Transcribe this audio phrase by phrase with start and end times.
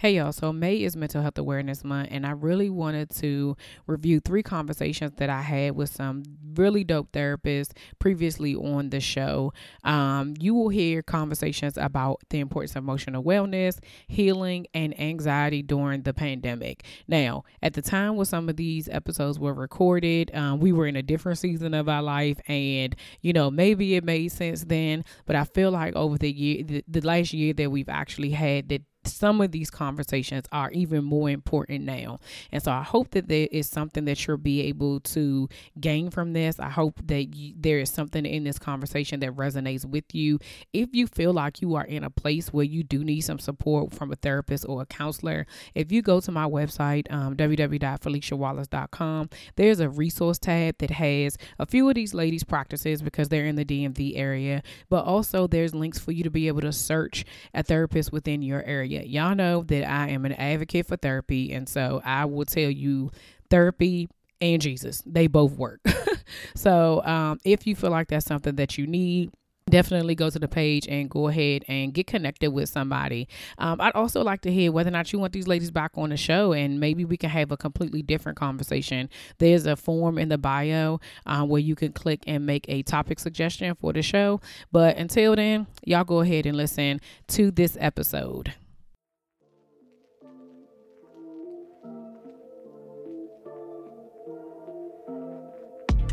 [0.00, 3.56] Hey y'all, so May is Mental Health Awareness Month, and I really wanted to
[3.88, 6.22] review three conversations that I had with some
[6.54, 9.52] really dope therapists previously on the show.
[9.82, 16.02] Um, you will hear conversations about the importance of emotional wellness, healing, and anxiety during
[16.02, 16.84] the pandemic.
[17.08, 20.94] Now, at the time when some of these episodes were recorded, um, we were in
[20.94, 25.34] a different season of our life, and you know, maybe it made sense then, but
[25.34, 28.82] I feel like over the year, the, the last year that we've actually had that
[29.08, 32.18] some of these conversations are even more important now.
[32.52, 35.48] And so I hope that there is something that you'll be able to
[35.80, 36.58] gain from this.
[36.60, 40.38] I hope that you, there is something in this conversation that resonates with you.
[40.72, 43.92] If you feel like you are in a place where you do need some support
[43.92, 49.80] from a therapist or a counselor, if you go to my website, um, www.philiciawallace.com, there's
[49.80, 53.64] a resource tab that has a few of these ladies' practices because they're in the
[53.64, 58.12] DMV area, but also there's links for you to be able to search a therapist
[58.12, 62.24] within your area Y'all know that I am an advocate for therapy, and so I
[62.24, 63.10] will tell you
[63.50, 64.08] therapy
[64.40, 65.80] and Jesus, they both work.
[66.54, 69.32] so um, if you feel like that's something that you need,
[69.68, 73.28] definitely go to the page and go ahead and get connected with somebody.
[73.58, 76.10] Um, I'd also like to hear whether or not you want these ladies back on
[76.10, 79.10] the show and maybe we can have a completely different conversation.
[79.38, 83.18] There's a form in the bio uh, where you can click and make a topic
[83.18, 84.40] suggestion for the show.
[84.72, 88.54] But until then, y'all go ahead and listen to this episode.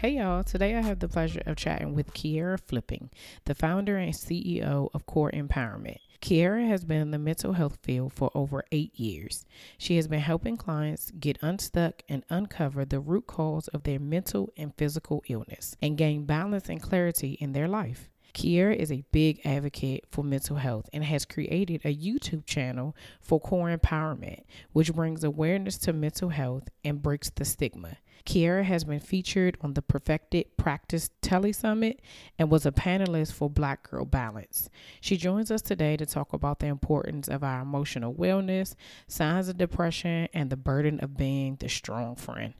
[0.00, 3.10] Hey y'all, today I have the pleasure of chatting with Kierrah Flipping,
[3.44, 5.98] the founder and CEO of Core Empowerment.
[6.22, 9.44] Kierrah has been in the mental health field for over eight years.
[9.76, 14.54] She has been helping clients get unstuck and uncover the root cause of their mental
[14.56, 18.08] and physical illness and gain balance and clarity in their life.
[18.32, 23.38] Kierrah is a big advocate for mental health and has created a YouTube channel for
[23.38, 27.98] core empowerment, which brings awareness to mental health and breaks the stigma.
[28.24, 32.00] Kierrah has been featured on the Perfected Practice Tele Summit
[32.38, 34.68] and was a panelist for Black Girl Balance.
[35.00, 38.74] She joins us today to talk about the importance of our emotional wellness,
[39.06, 42.54] signs of depression, and the burden of being the strong friend.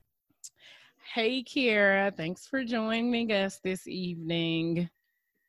[1.14, 4.88] Hey, Kierrah, thanks for joining us this evening.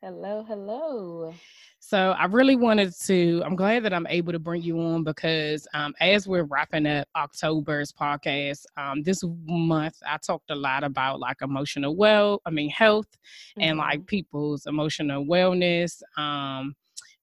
[0.04, 1.32] Hello, hello.
[1.78, 5.68] So I really wanted to, I'm glad that I'm able to bring you on because
[5.76, 11.20] um, as we're wrapping up October's podcast, um, this month I talked a lot about
[11.20, 13.10] like emotional well, I mean health
[13.52, 13.62] mm-hmm.
[13.62, 16.02] and like people's emotional wellness.
[16.18, 16.74] Um,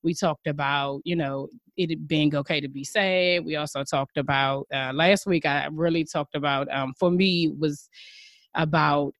[0.04, 3.44] we talked about, you know, it being okay to be sad.
[3.44, 5.46] We also talked about uh, last week.
[5.46, 7.88] I really talked about um, for me was
[8.54, 9.14] about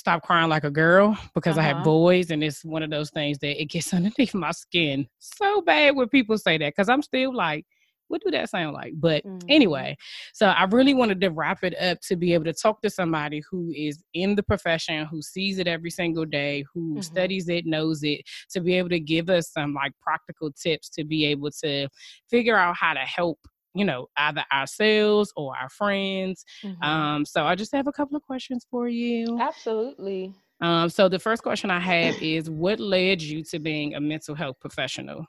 [0.00, 1.64] stop crying like a girl because uh-huh.
[1.64, 1.84] I have uh-huh.
[1.84, 5.94] boys, and it's one of those things that it gets underneath my skin so bad
[5.94, 7.66] when people say that because I'm still like,
[8.08, 8.94] what do that sound like?
[8.96, 9.46] But mm-hmm.
[9.48, 9.96] anyway,
[10.32, 13.40] so I really wanted to wrap it up to be able to talk to somebody
[13.48, 17.02] who is in the profession, who sees it every single day, who mm-hmm.
[17.02, 21.04] studies it, knows it, to be able to give us some like practical tips to
[21.04, 21.88] be able to
[22.28, 23.38] figure out how to help
[23.74, 26.44] you know, either ourselves or our friends.
[26.62, 26.82] Mm-hmm.
[26.82, 29.38] Um, so I just have a couple of questions for you.
[29.40, 30.34] Absolutely.
[30.60, 34.34] Um, so the first question I have is what led you to being a mental
[34.34, 35.26] health professional?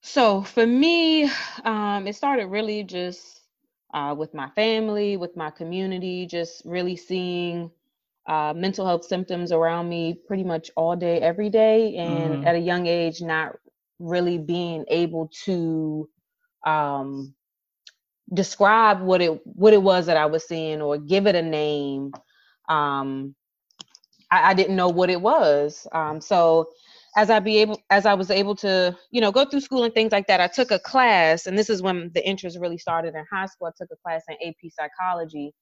[0.00, 1.30] So for me,
[1.64, 3.42] um, it started really just
[3.94, 7.70] uh, with my family, with my community, just really seeing
[8.26, 11.96] uh, mental health symptoms around me pretty much all day, every day.
[11.96, 12.46] And mm-hmm.
[12.46, 13.56] at a young age, not
[13.98, 16.08] really being able to
[16.66, 17.34] um,
[18.34, 22.12] describe what it what it was that I was seeing or give it a name.
[22.68, 23.34] Um,
[24.30, 25.86] I, I didn't know what it was.
[25.92, 26.68] Um, so
[27.16, 29.94] as I be able as I was able to, you know, go through school and
[29.94, 33.14] things like that, I took a class, and this is when the interest really started
[33.14, 33.68] in high school.
[33.68, 35.54] I took a class in AP psychology,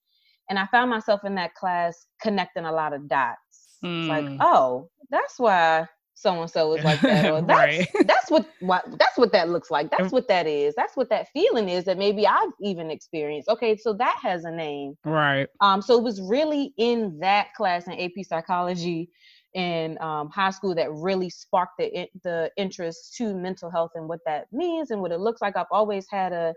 [0.50, 3.38] and I found myself in that class connecting a lot of dots.
[3.84, 4.08] Mm.
[4.08, 8.06] like, oh, that's why so and so is like that or that's right.
[8.06, 9.90] that's what, what that's what that looks like.
[9.90, 10.74] That's what that is.
[10.74, 13.48] That's what that feeling is that maybe i've even experienced.
[13.48, 14.96] Okay so that has a name.
[15.04, 15.48] Right.
[15.60, 19.10] Um so it was really in that class in ap psychology
[19.54, 24.18] in um, high school that really sparked the the interest to mental health and what
[24.26, 25.56] that means and what it looks like.
[25.56, 26.54] I've always had a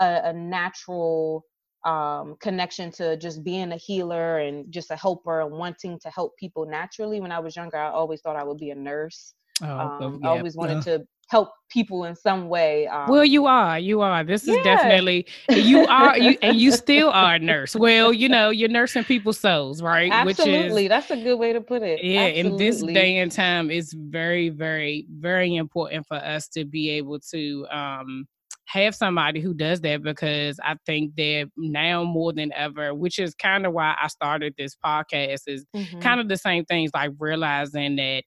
[0.00, 1.44] a, a natural
[1.86, 6.36] um, connection to just being a healer and just a helper and wanting to help
[6.36, 7.20] people naturally.
[7.20, 9.34] When I was younger, I always thought I would be a nurse.
[9.62, 10.28] Oh, um, yeah.
[10.28, 12.88] I always wanted uh, to help people in some way.
[12.88, 14.24] Um, well, you are, you are.
[14.24, 14.62] This is yeah.
[14.62, 17.74] definitely you are, you, and you still are a nurse.
[17.76, 20.10] Well, you know, you're nursing people's souls, right?
[20.12, 22.02] Absolutely, is, that's a good way to put it.
[22.02, 22.50] Yeah, Absolutely.
[22.50, 27.20] in this day and time, it's very, very, very important for us to be able
[27.30, 28.26] to um
[28.66, 33.34] have somebody who does that because I think that now more than ever, which is
[33.34, 36.00] kind of why I started this podcast, is mm-hmm.
[36.00, 38.24] kind of the same things like realizing that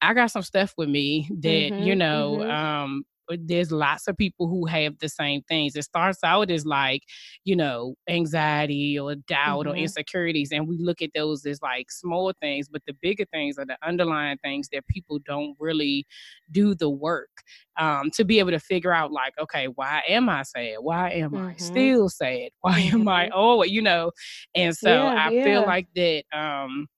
[0.00, 2.50] I got some stuff with me that, mm-hmm, you know, mm-hmm.
[2.50, 3.04] um,
[3.40, 5.76] there's lots of people who have the same things.
[5.76, 7.02] It starts out as like,
[7.44, 9.70] you know, anxiety or doubt mm-hmm.
[9.70, 10.52] or insecurities.
[10.52, 13.76] And we look at those as like small things, but the bigger things are the
[13.82, 16.06] underlying things that people don't really
[16.50, 17.30] do the work
[17.78, 20.76] um, to be able to figure out, like, okay, why am I sad?
[20.80, 21.46] Why am mm-hmm.
[21.46, 22.50] I still sad?
[22.60, 24.12] Why am I, oh, you know?
[24.54, 25.44] And so yeah, I yeah.
[25.44, 26.24] feel like that.
[26.32, 26.88] Um,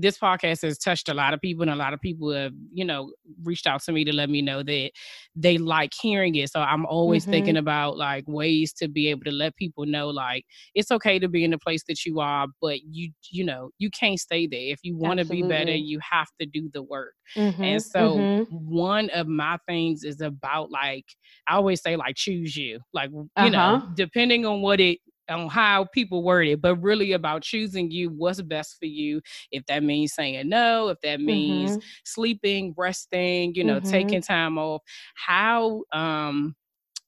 [0.00, 2.84] this podcast has touched a lot of people and a lot of people have you
[2.84, 3.12] know
[3.42, 4.90] reached out to me to let me know that
[5.34, 7.32] they like hearing it so i'm always mm-hmm.
[7.32, 10.44] thinking about like ways to be able to let people know like
[10.74, 13.90] it's okay to be in the place that you are but you you know you
[13.90, 17.14] can't stay there if you want to be better you have to do the work
[17.36, 17.62] mm-hmm.
[17.62, 18.54] and so mm-hmm.
[18.54, 21.04] one of my things is about like
[21.48, 23.48] i always say like choose you like you uh-huh.
[23.48, 28.10] know depending on what it on how people word it, but really about choosing you
[28.10, 29.20] what's best for you.
[29.50, 31.80] If that means saying no, if that means mm-hmm.
[32.04, 33.90] sleeping, resting, you know, mm-hmm.
[33.90, 34.82] taking time off.
[35.14, 36.54] How um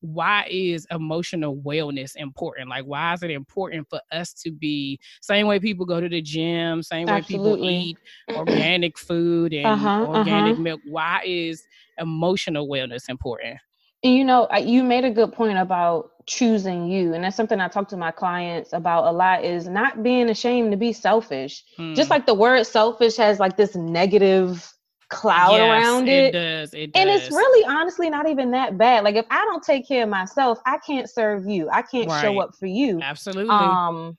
[0.00, 2.68] why is emotional wellness important?
[2.68, 6.22] Like, why is it important for us to be same way people go to the
[6.22, 7.48] gym, same Absolutely.
[7.48, 7.98] way people eat
[8.36, 10.62] organic food and uh-huh, organic uh-huh.
[10.62, 10.80] milk?
[10.86, 11.64] Why is
[11.98, 13.58] emotional wellness important?
[14.04, 17.14] And you know, you made a good point about choosing you.
[17.14, 20.70] And that's something I talk to my clients about a lot is not being ashamed
[20.70, 21.64] to be selfish.
[21.76, 21.94] Hmm.
[21.94, 24.70] Just like the word selfish has like this negative
[25.08, 26.34] cloud yes, around it.
[26.34, 26.74] It does.
[26.74, 27.00] It does.
[27.00, 29.04] And it's really honestly not even that bad.
[29.04, 31.68] Like if I don't take care of myself, I can't serve you.
[31.70, 32.20] I can't right.
[32.20, 33.00] show up for you.
[33.02, 33.48] Absolutely.
[33.50, 34.16] Um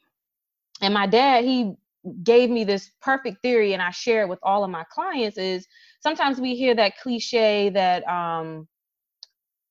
[0.82, 1.74] and my dad, he
[2.24, 5.68] gave me this perfect theory and I share it with all of my clients is
[6.00, 8.68] sometimes we hear that cliche that um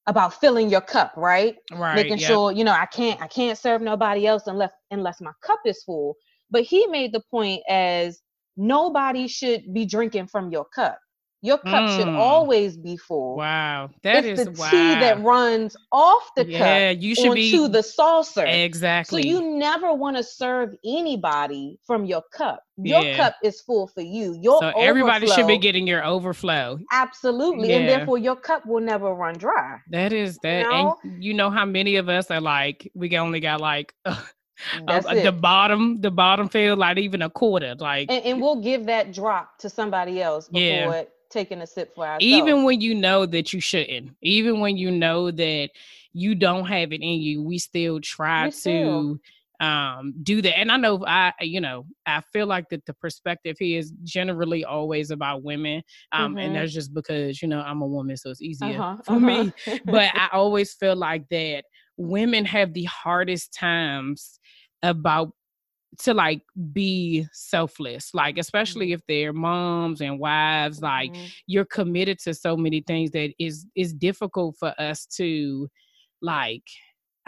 [0.09, 1.57] about filling your cup, right?
[1.71, 1.95] Right.
[1.95, 2.29] Making yep.
[2.29, 5.83] sure, you know, I can't I can't serve nobody else unless unless my cup is
[5.85, 6.17] full.
[6.51, 8.21] But he made the point as
[8.57, 10.99] nobody should be drinking from your cup.
[11.41, 11.97] Your cup mm.
[11.97, 13.37] should always be full.
[13.37, 14.71] Wow, that it's is the wow.
[14.71, 16.67] tea that runs off the yeah, cup.
[16.67, 18.45] Yeah, you should onto be the saucer.
[18.45, 19.23] Exactly.
[19.23, 22.65] So you never want to serve anybody from your cup.
[22.77, 23.17] Your yeah.
[23.17, 24.37] cup is full for you.
[24.41, 26.81] Your so everybody should be getting your overflow.
[26.91, 27.77] Absolutely, yeah.
[27.77, 29.79] and therefore your cup will never run dry.
[29.91, 30.99] That is that, you know?
[31.05, 33.95] and you know how many of us are like we only got like.
[34.89, 38.87] Uh, the bottom, the bottom feel like even a quarter, like, and, and, we'll give
[38.87, 40.93] that drop to somebody else before yeah.
[40.95, 42.25] it taking a sip for ourselves.
[42.25, 45.71] Even when you know that you shouldn't, even when you know that
[46.13, 49.21] you don't have it in you, we still try we to
[49.61, 53.57] um do that and i know i you know i feel like that the perspective
[53.59, 55.83] here is generally always about women
[56.13, 56.39] um mm-hmm.
[56.39, 59.19] and that's just because you know i'm a woman so it's easier uh-huh, for uh-huh.
[59.19, 59.53] me
[59.85, 61.65] but i always feel like that
[61.97, 64.39] women have the hardest times
[64.85, 65.33] about
[65.97, 66.43] to like
[66.73, 68.95] be selfless like especially mm-hmm.
[68.95, 71.27] if they're moms and wives like mm-hmm.
[71.47, 75.69] you're committed to so many things that is is difficult for us to
[76.21, 76.63] like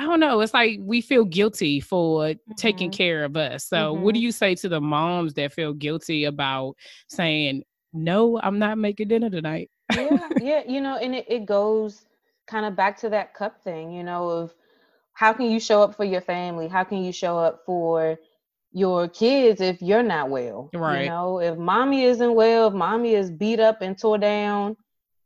[0.00, 0.40] I don't know.
[0.40, 2.52] It's like we feel guilty for mm-hmm.
[2.56, 3.66] taking care of us.
[3.66, 4.02] So, mm-hmm.
[4.02, 4.24] what do mm-hmm.
[4.24, 6.74] you say to the moms that feel guilty about
[7.10, 9.70] saying, "No, I'm not making dinner tonight"?
[9.92, 10.62] yeah, yeah.
[10.66, 12.06] You know, and it, it goes
[12.46, 13.92] kind of back to that cup thing.
[13.92, 14.54] You know, of
[15.12, 16.66] how can you show up for your family?
[16.66, 18.18] How can you show up for
[18.72, 20.70] your kids if you're not well.
[20.74, 21.04] Right.
[21.04, 24.76] You know, if mommy isn't well, if mommy is beat up and tore down,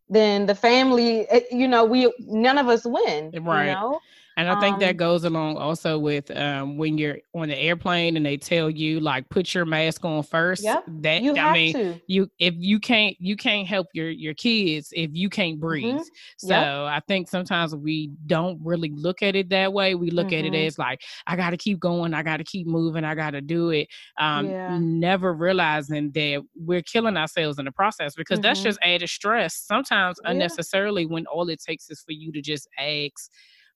[0.09, 3.31] then the family, eh, you know, we none of us win.
[3.43, 3.67] Right.
[3.67, 4.01] You know?
[4.37, 8.17] And I think um, that goes along also with um, when you're on the airplane
[8.17, 10.65] and they tell you like put your mask on first.
[10.65, 12.01] Yep, that you I mean to.
[12.09, 15.97] you if you can't you can't help your your kids if you can't breathe.
[15.97, 16.49] Mm-hmm.
[16.49, 16.67] So yep.
[16.67, 19.95] I think sometimes we don't really look at it that way.
[19.95, 20.39] We look mm-hmm.
[20.39, 20.67] at it mm-hmm.
[20.67, 23.41] as like I got to keep going, I got to keep moving, I got to
[23.41, 23.89] do it.
[24.19, 24.79] Um, yeah.
[24.81, 28.49] Never realizing that we're killing ourselves in the process because mm-hmm.
[28.49, 30.31] that's just added stress sometimes yeah.
[30.31, 33.31] unnecessarily when all it takes is for you to just ask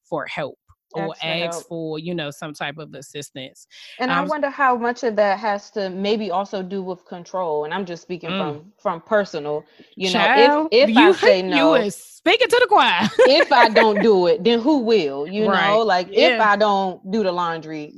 [0.08, 0.58] for help.
[0.94, 3.66] or ask for you know some type of assistance
[3.98, 7.66] and um, i wonder how much of that has to maybe also do with control
[7.66, 8.38] and i'm just speaking mm.
[8.38, 9.62] from from personal
[9.96, 13.06] you Child, know if, if you, i say no you is speaking to the choir
[13.40, 15.68] if i don't do it then who will you right.
[15.68, 16.28] know like yeah.
[16.28, 17.92] if i don't do the laundry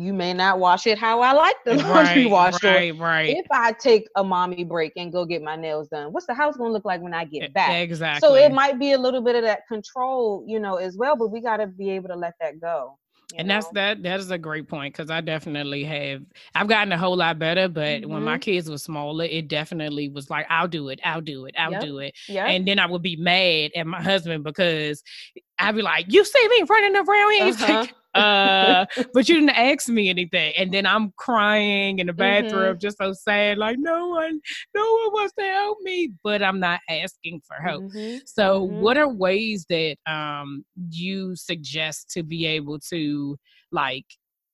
[0.00, 2.64] you may not wash it how I like the laundry right, washed.
[2.64, 3.36] Right, right.
[3.36, 6.56] If I take a mommy break and go get my nails done, what's the house
[6.56, 7.70] gonna look like when I get back?
[7.70, 8.26] Exactly.
[8.26, 11.16] So it might be a little bit of that control, you know, as well.
[11.16, 12.98] But we got to be able to let that go.
[13.36, 13.54] And know?
[13.54, 14.02] that's that.
[14.02, 16.22] That is a great point because I definitely have.
[16.54, 18.10] I've gotten a whole lot better, but mm-hmm.
[18.12, 18.40] when my mm-hmm.
[18.40, 21.82] kids were smaller, it definitely was like, "I'll do it, I'll do it, I'll yep.
[21.82, 22.48] do it," yep.
[22.48, 25.02] and then I would be mad at my husband because
[25.58, 27.80] I'd be like, "You see me running around here?" Uh-huh.
[27.80, 30.52] Like, uh, but you didn't ask me anything.
[30.56, 32.78] And then I'm crying in the bathroom, mm-hmm.
[32.78, 34.40] just so sad, like no one,
[34.74, 37.84] no one wants to help me, but I'm not asking for help.
[37.84, 38.18] Mm-hmm.
[38.26, 38.80] So, mm-hmm.
[38.80, 43.36] what are ways that um you suggest to be able to
[43.72, 44.06] like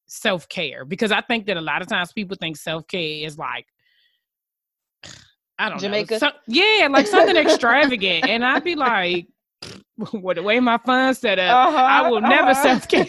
[0.06, 0.84] self care?
[0.84, 3.66] Because I think that a lot of times people think self care is like
[5.58, 6.14] I don't Jamaica.
[6.14, 6.18] know.
[6.18, 8.26] So, yeah, like something extravagant.
[8.28, 9.26] And I'd be like,
[10.12, 12.28] with the way my funds set up, uh-huh, I will uh-huh.
[12.28, 13.06] never self care.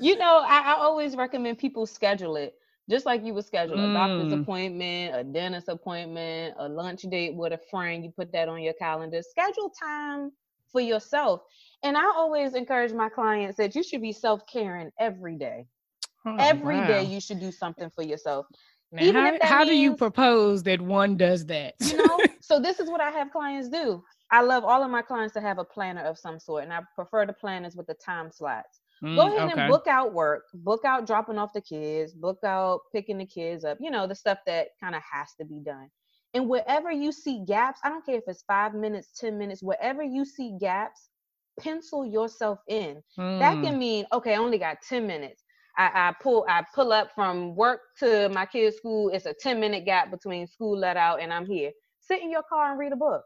[0.00, 2.54] you know, I, I, always recommend people schedule it.
[2.88, 3.90] Just like you would schedule mm.
[3.90, 4.42] a doctor's mm.
[4.42, 8.74] appointment, a dentist appointment, a lunch date with a friend, you put that on your
[8.74, 9.22] calendar.
[9.22, 10.32] Schedule time
[10.70, 11.42] for yourself.
[11.82, 15.66] And I always encourage my clients that you should be self caring every day.
[16.26, 16.86] Oh, every wow.
[16.86, 18.46] day you should do something for yourself.
[18.90, 21.74] Now, Even how, how means, do you propose that one does that?
[21.80, 24.02] you know, so this is what I have clients do.
[24.34, 26.80] I love all of my clients to have a planner of some sort, and I
[26.96, 28.80] prefer the planners with the time slots.
[29.00, 29.60] Mm, Go ahead okay.
[29.60, 33.64] and book out work, book out dropping off the kids, book out picking the kids
[33.64, 35.88] up, you know, the stuff that kind of has to be done.
[36.34, 40.02] And wherever you see gaps, I don't care if it's five minutes, 10 minutes, wherever
[40.02, 41.10] you see gaps,
[41.60, 43.04] pencil yourself in.
[43.16, 43.38] Mm.
[43.38, 45.44] That can mean, okay, I only got 10 minutes.
[45.78, 49.10] I, I, pull I pull up from work to my kids' school.
[49.10, 51.70] It's a 10 minute gap between school let out and I'm here.
[52.00, 53.22] Sit in your car and read a book.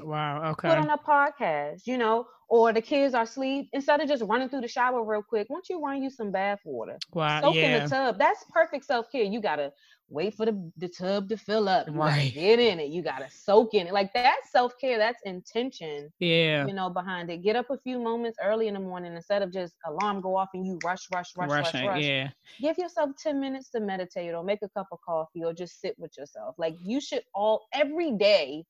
[0.00, 0.50] Wow.
[0.52, 0.68] Okay.
[0.68, 3.68] Put on a podcast, you know, or the kids are asleep.
[3.72, 6.30] Instead of just running through the shower real quick, why don't you run you some
[6.30, 6.98] bath water?
[7.12, 7.42] Wow.
[7.42, 7.76] Soak yeah.
[7.76, 8.18] in the tub.
[8.18, 9.22] That's perfect self care.
[9.22, 9.72] You gotta
[10.08, 11.88] wait for the, the tub to fill up.
[11.88, 12.32] You right.
[12.32, 12.90] Get in it.
[12.90, 13.92] You gotta soak in it.
[13.92, 14.98] Like that's self care.
[14.98, 16.10] That's intention.
[16.20, 16.66] Yeah.
[16.66, 17.42] You know, behind it.
[17.42, 20.48] Get up a few moments early in the morning instead of just alarm go off
[20.54, 22.04] and you rush, rush, rush, Rushing, rush, rush.
[22.04, 22.30] Yeah.
[22.60, 25.94] Give yourself 10 minutes to meditate or make a cup of coffee or just sit
[25.98, 26.54] with yourself.
[26.58, 28.64] Like you should all every day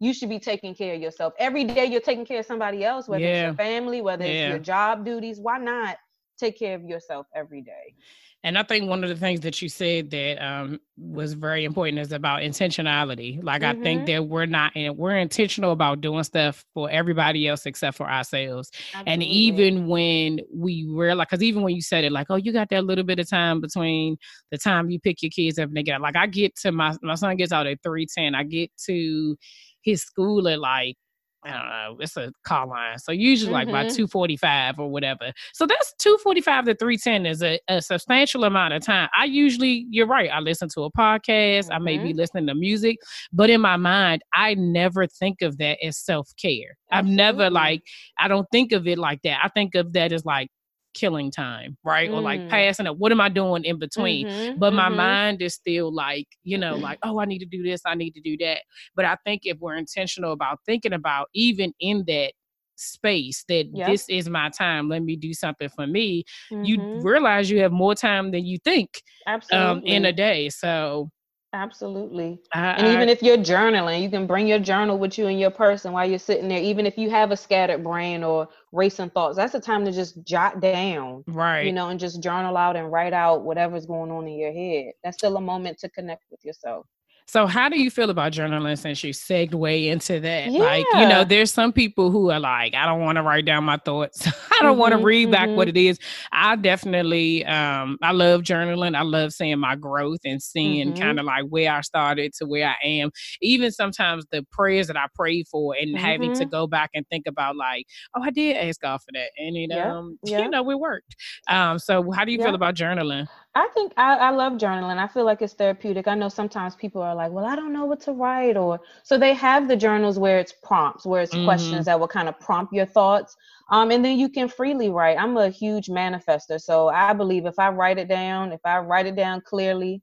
[0.00, 1.34] you should be taking care of yourself.
[1.38, 3.28] Every day you're taking care of somebody else, whether yeah.
[3.28, 4.32] it's your family, whether yeah.
[4.32, 5.38] it's your job duties.
[5.38, 5.98] Why not
[6.38, 7.94] take care of yourself every day?
[8.42, 11.98] And I think one of the things that you said that um, was very important
[11.98, 13.42] is about intentionality.
[13.44, 13.78] Like mm-hmm.
[13.78, 14.12] I think mm-hmm.
[14.14, 18.70] that we're not and we're intentional about doing stuff for everybody else except for ourselves.
[18.94, 19.12] Absolutely.
[19.12, 22.70] And even when we realize, because even when you said it, like, oh, you got
[22.70, 24.16] that little bit of time between
[24.50, 26.96] the time you pick your kids up and they get like I get to my
[27.02, 28.34] my son gets out at three ten.
[28.34, 29.36] I get to
[29.82, 30.96] his school at like
[31.42, 32.98] I don't know, it's a call line.
[32.98, 33.72] So usually like mm-hmm.
[33.72, 35.32] by 245 or whatever.
[35.54, 39.08] So that's 245 to 310 is a, a, substantial amount of time.
[39.16, 41.72] I usually, you're right, I listen to a podcast, mm-hmm.
[41.72, 42.18] I may be mm-hmm.
[42.18, 42.98] listening to music,
[43.32, 46.76] but in my mind, I never think of that as self-care.
[46.92, 47.80] I've never like,
[48.18, 49.38] I don't think of it like that.
[49.42, 50.48] I think of that as like
[50.94, 52.10] killing time, right?
[52.10, 52.14] Mm.
[52.14, 52.48] Or like mm.
[52.48, 52.96] passing up.
[52.96, 54.26] What am I doing in between?
[54.26, 54.96] Mm-hmm, but my mm-hmm.
[54.96, 58.12] mind is still like, you know, like, oh, I need to do this, I need
[58.12, 58.62] to do that.
[58.94, 62.32] But I think if we're intentional about thinking about even in that
[62.76, 63.88] space that yep.
[63.88, 66.64] this is my time let me do something for me mm-hmm.
[66.64, 69.68] you realize you have more time than you think Absolutely.
[69.68, 71.10] Um, in a day so
[71.52, 72.38] Absolutely.
[72.54, 75.36] I, and even I, if you're journaling, you can bring your journal with you in
[75.36, 76.60] your person while you're sitting there.
[76.60, 80.22] Even if you have a scattered brain or racing thoughts, that's the time to just
[80.24, 81.24] jot down.
[81.26, 81.66] Right.
[81.66, 84.92] You know, and just journal out and write out whatever's going on in your head.
[85.02, 86.86] That's still a moment to connect with yourself.
[87.30, 90.50] So how do you feel about journaling since you segue into that?
[90.50, 90.58] Yeah.
[90.58, 93.62] Like, you know, there's some people who are like, I don't want to write down
[93.62, 94.26] my thoughts.
[94.26, 94.32] I
[94.62, 95.30] don't mm-hmm, want to read mm-hmm.
[95.30, 95.76] back what mm-hmm.
[95.76, 95.98] it is.
[96.32, 98.96] I definitely um I love journaling.
[98.96, 101.00] I love seeing my growth and seeing mm-hmm.
[101.00, 103.12] kind of like where I started to where I am.
[103.40, 106.50] Even sometimes the prayers that I prayed for and having to mm-hmm.
[106.50, 109.30] go back and think about like, oh, I did ask God for that.
[109.38, 109.96] And it yeah.
[109.96, 110.40] um yeah.
[110.40, 111.14] you know, it worked.
[111.46, 113.28] Um so how do you feel about journaling?
[113.54, 114.98] I think I, I love journaling.
[114.98, 116.06] I feel like it's therapeutic.
[116.06, 119.18] I know sometimes people are like, well, I don't know what to write, or so
[119.18, 121.46] they have the journals where it's prompts, where it's mm-hmm.
[121.46, 123.36] questions that will kind of prompt your thoughts.
[123.70, 125.16] Um, and then you can freely write.
[125.18, 129.06] I'm a huge manifester, so I believe if I write it down, if I write
[129.06, 130.00] it down clearly,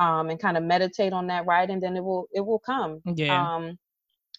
[0.00, 3.00] um, and kind of meditate on that writing, then it will it will come.
[3.04, 3.54] Yeah.
[3.54, 3.78] Um,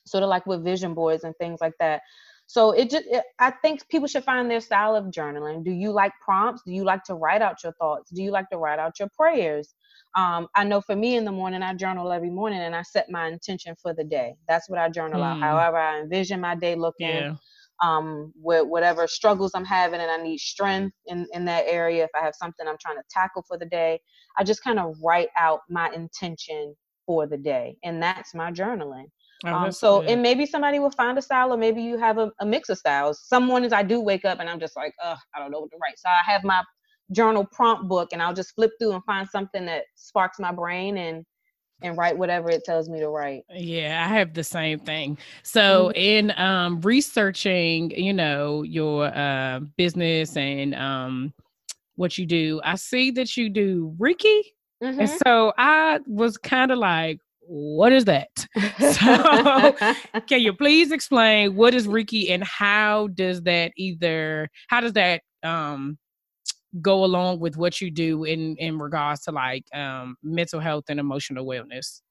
[0.05, 2.01] sort of like with vision boards and things like that.
[2.49, 5.63] So it just, it, I think people should find their style of journaling.
[5.63, 6.63] Do you like prompts?
[6.65, 8.09] Do you like to write out your thoughts?
[8.09, 9.75] Do you like to write out your prayers?
[10.15, 13.11] Um, I know for me in the morning, I journal every morning and I set
[13.11, 14.33] my intention for the day.
[14.47, 15.25] That's what I journal mm.
[15.25, 15.39] out.
[15.39, 17.07] However, I envision my day looking.
[17.07, 17.35] Yeah.
[17.81, 22.03] Um, with whatever struggles I'm having, and I need strength in in that area.
[22.03, 24.01] If I have something I'm trying to tackle for the day,
[24.37, 26.75] I just kind of write out my intention
[27.05, 29.05] for the day, and that's my journaling.
[29.45, 32.31] Oh, um, so, and maybe somebody will find a style, or maybe you have a,
[32.41, 33.21] a, mix of styles.
[33.25, 35.71] Some mornings I do wake up and I'm just like, oh, I don't know what
[35.71, 35.97] to write.
[35.97, 36.61] So I have my
[37.11, 40.97] journal prompt book, and I'll just flip through and find something that sparks my brain
[40.97, 41.25] and
[41.81, 43.43] and write whatever it tells me to write.
[43.49, 45.17] Yeah, I have the same thing.
[45.43, 45.97] So mm-hmm.
[45.97, 51.33] in um, researching, you know, your uh, business and um,
[51.95, 54.41] what you do, I see that you do Reiki.
[54.83, 54.99] Mm-hmm.
[54.99, 57.19] And so I was kind of like,
[57.49, 58.29] what is that?
[58.79, 59.73] so
[60.27, 65.21] can you please explain what is Reiki and how does that either how does that
[65.41, 65.97] um
[66.79, 70.99] go along with what you do in in regards to like um mental health and
[70.99, 72.01] emotional wellness?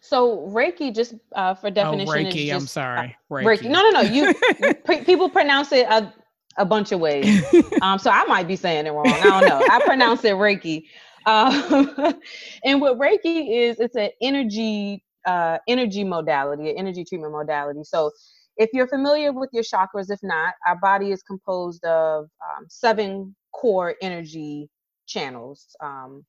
[0.00, 2.46] So Reiki, just uh, for oh, definition, oh, Reiki.
[2.46, 3.44] Just, I'm sorry, uh, Reiki.
[3.44, 3.70] Reiki.
[3.70, 4.00] No, no, no.
[4.00, 6.10] You people pronounce it a,
[6.56, 7.44] a bunch of ways.
[7.82, 9.06] um, so I might be saying it wrong.
[9.06, 9.66] I don't know.
[9.70, 10.84] I pronounce it Reiki.
[11.26, 12.14] Um,
[12.64, 17.84] and what Reiki is, it's an energy uh, energy modality, an energy treatment modality.
[17.84, 18.10] So
[18.56, 23.34] if you're familiar with your chakras, if not, our body is composed of um, seven
[23.52, 24.68] core energy
[25.06, 26.24] channels, um,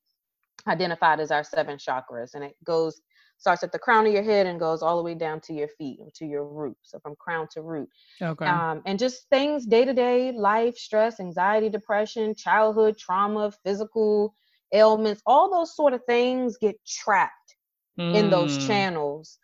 [0.68, 3.02] identified as our seven chakras, and it goes
[3.38, 5.68] starts at the crown of your head and goes all the way down to your
[5.68, 7.90] feet to your root so from crown to root.
[8.22, 8.46] Okay.
[8.46, 14.34] Um, and just things day to day life stress anxiety depression childhood trauma physical
[14.74, 17.56] ailments, all those sort of things get trapped
[18.00, 18.16] mm.
[18.16, 18.68] in those mm.
[18.68, 19.38] channels.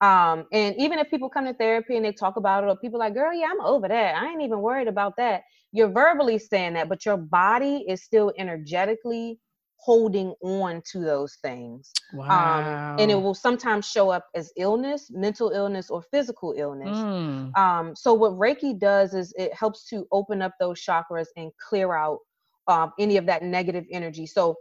[0.00, 2.98] Um, and even if people come to therapy and they talk about it, or people
[2.98, 4.16] like, girl, yeah, I'm over that.
[4.16, 5.42] I ain't even worried about that.
[5.72, 9.38] You're verbally saying that, but your body is still energetically
[9.78, 11.92] holding on to those things.
[12.12, 12.94] Wow.
[12.94, 16.96] Um, and it will sometimes show up as illness, mental illness, or physical illness.
[16.96, 17.56] Mm.
[17.56, 21.94] Um, so what Reiki does is it helps to open up those chakras and clear
[21.94, 22.18] out
[22.68, 24.26] um, any of that negative energy.
[24.26, 24.56] So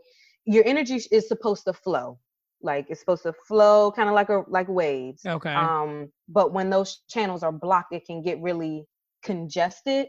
[0.45, 2.19] your energy is supposed to flow,
[2.61, 5.25] like it's supposed to flow, kind of like a like waves.
[5.25, 5.53] Okay.
[5.53, 8.85] Um, but when those channels are blocked, it can get really
[9.24, 10.07] congested.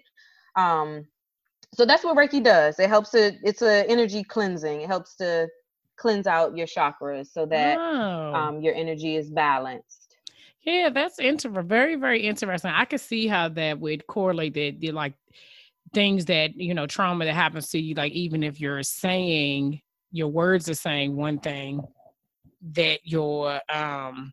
[0.56, 1.06] Um,
[1.74, 2.78] so that's what Reiki does.
[2.78, 3.32] It helps to.
[3.42, 4.82] It's a energy cleansing.
[4.82, 5.48] It helps to
[5.96, 8.34] cleanse out your chakras so that oh.
[8.34, 10.16] um, your energy is balanced.
[10.62, 12.72] Yeah, that's inter- very, very interesting.
[12.72, 15.14] I could see how that would correlate that, like
[15.96, 19.80] things that you know trauma that happens to you like even if you're saying
[20.12, 21.80] your words are saying one thing
[22.72, 24.30] that your um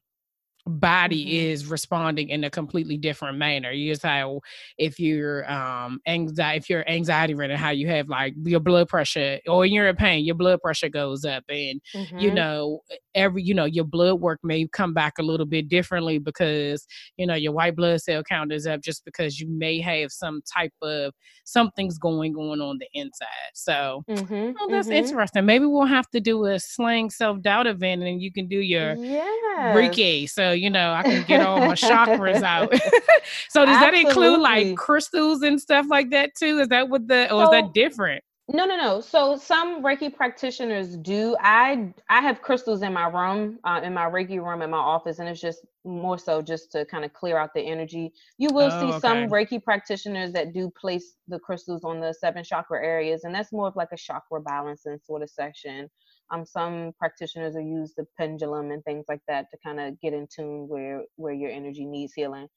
[0.66, 1.52] body mm-hmm.
[1.52, 3.72] is responding in a completely different manner.
[3.72, 4.40] You just how
[4.78, 9.40] if you're um anxiety if you're anxiety ridden, how you have like your blood pressure
[9.48, 12.20] or you're in pain, your blood pressure goes up and mm-hmm.
[12.20, 12.80] you know
[13.14, 16.86] every you know your blood work may come back a little bit differently because
[17.18, 20.42] you know your white blood cell count is up just because you may have some
[20.54, 23.28] type of something's going on on the inside.
[23.54, 24.52] So mm-hmm.
[24.60, 24.96] oh, that's mm-hmm.
[24.96, 25.46] interesting.
[25.46, 28.94] Maybe we'll have to do a Slaying Self Doubt event and you can do your
[28.96, 30.30] yeah Reiki.
[30.30, 32.72] So you know I can get all my chakras out.
[33.50, 33.76] so does Absolutely.
[33.76, 36.60] that include like crystals and stuff like that too?
[36.60, 38.24] Is that what the or so, is that different?
[38.52, 39.00] No, no, no.
[39.00, 41.36] So some Reiki practitioners do.
[41.40, 45.20] I I have crystals in my room, uh, in my Reiki room in my office,
[45.20, 48.12] and it's just more so just to kind of clear out the energy.
[48.38, 49.00] You will oh, see okay.
[49.00, 53.54] some Reiki practitioners that do place the crystals on the seven chakra areas, and that's
[53.54, 55.90] more of like a chakra balancing sort of section.
[56.34, 60.14] Um, some practitioners will use the pendulum and things like that to kind of get
[60.14, 62.48] in tune where where your energy needs healing.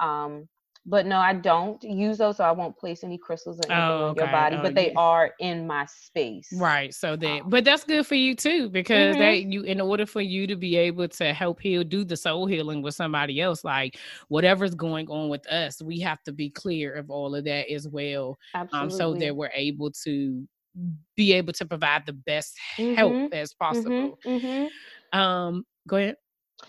[0.00, 0.48] Um,
[0.84, 4.22] but no, I don't use those, so I won't place any crystals anything oh, okay.
[4.22, 4.56] your body.
[4.56, 4.98] Oh, but they yeah.
[4.98, 6.52] are in my space.
[6.56, 6.92] Right.
[6.92, 9.20] So that, um, but that's good for you too, because mm-hmm.
[9.20, 12.46] that you, in order for you to be able to help heal, do the soul
[12.46, 16.94] healing with somebody else, like whatever's going on with us, we have to be clear
[16.94, 18.36] of all of that as well,
[18.72, 20.46] um, so that we're able to
[21.16, 22.94] be able to provide the best mm-hmm.
[22.94, 23.64] help as mm-hmm.
[23.64, 24.18] possible.
[24.24, 25.18] Mm-hmm.
[25.18, 26.16] Um, go ahead.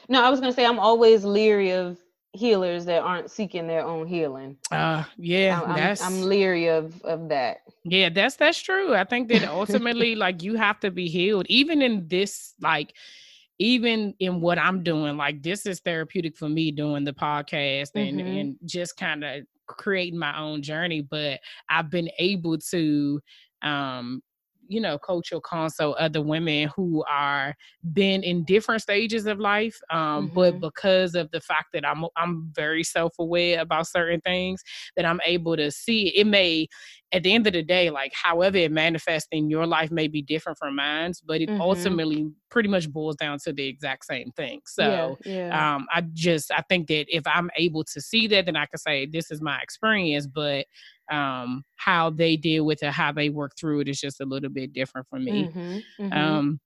[0.09, 1.97] No, I was gonna say I'm always leery of
[2.33, 4.57] healers that aren't seeking their own healing.
[4.71, 7.59] Uh yeah, I'm, that's I'm, I'm leery of of that.
[7.83, 8.95] Yeah, that's that's true.
[8.95, 12.93] I think that ultimately like you have to be healed even in this like
[13.59, 18.19] even in what I'm doing like this is therapeutic for me doing the podcast and
[18.19, 18.27] mm-hmm.
[18.27, 21.39] and just kind of creating my own journey but
[21.69, 23.21] I've been able to
[23.63, 24.21] um
[24.67, 27.54] you know coach or consult other women who are
[27.91, 30.36] been in different stages of life um, mm-hmm.
[30.36, 34.63] but because of the fact that i'm i'm very self-aware about certain things
[34.95, 36.67] that i'm able to see it may
[37.13, 40.21] at the end of the day, like however it manifests in your life may be
[40.21, 41.62] different from mine's, but it mm-hmm.
[41.62, 44.62] ultimately pretty much boils down to the exact same thing.
[44.65, 45.76] So yeah, yeah.
[45.76, 48.80] Um, I just I think that if I'm able to see that, then I can
[48.80, 50.26] say this is my experience.
[50.26, 50.65] But
[51.11, 54.49] um, how they deal with it, how they work through it is just a little
[54.49, 55.45] bit different for me.
[55.45, 56.03] Mm-hmm.
[56.03, 56.13] Mm-hmm.
[56.13, 56.59] Um,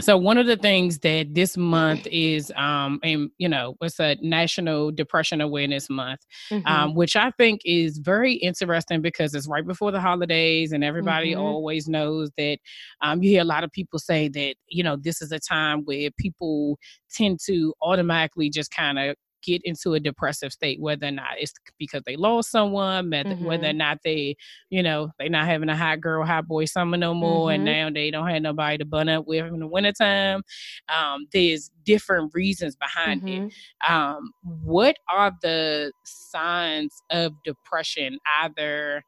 [0.00, 4.16] so one of the things that this month is um and you know it's a
[4.22, 6.66] national depression awareness month mm-hmm.
[6.66, 11.32] um which i think is very interesting because it's right before the holidays and everybody
[11.32, 11.42] mm-hmm.
[11.42, 12.58] always knows that
[13.02, 15.82] um you hear a lot of people say that you know this is a time
[15.84, 16.78] where people
[17.10, 21.52] tend to automatically just kind of get into a depressive state, whether or not it's
[21.78, 23.44] because they lost someone, mm-hmm.
[23.44, 23.78] whether or mm-hmm.
[23.78, 24.36] not they,
[24.70, 27.54] you know, they're not having a hot girl, hot boy summer no more, mm-hmm.
[27.54, 30.42] and now they don't have nobody to bun up with in the wintertime.
[30.88, 33.46] Um, there's different reasons behind mm-hmm.
[33.46, 33.54] it.
[33.88, 38.18] Um, what are the signs of depression?
[38.40, 39.02] Either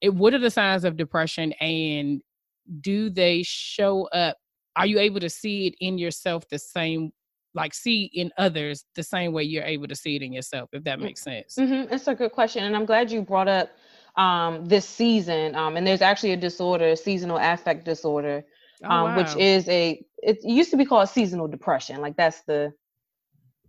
[0.00, 2.20] it, what are the signs of depression, and
[2.80, 4.36] do they show up?
[4.76, 7.12] Are you able to see it in yourself the same
[7.56, 10.84] like see in others the same way you're able to see it in yourself if
[10.84, 11.92] that mm, makes sense mm-hmm.
[11.92, 13.70] it's a good question and i'm glad you brought up
[14.16, 18.44] um, this season um, and there's actually a disorder seasonal affect disorder
[18.84, 19.16] oh, um, wow.
[19.16, 22.72] which is a it used to be called seasonal depression like that's the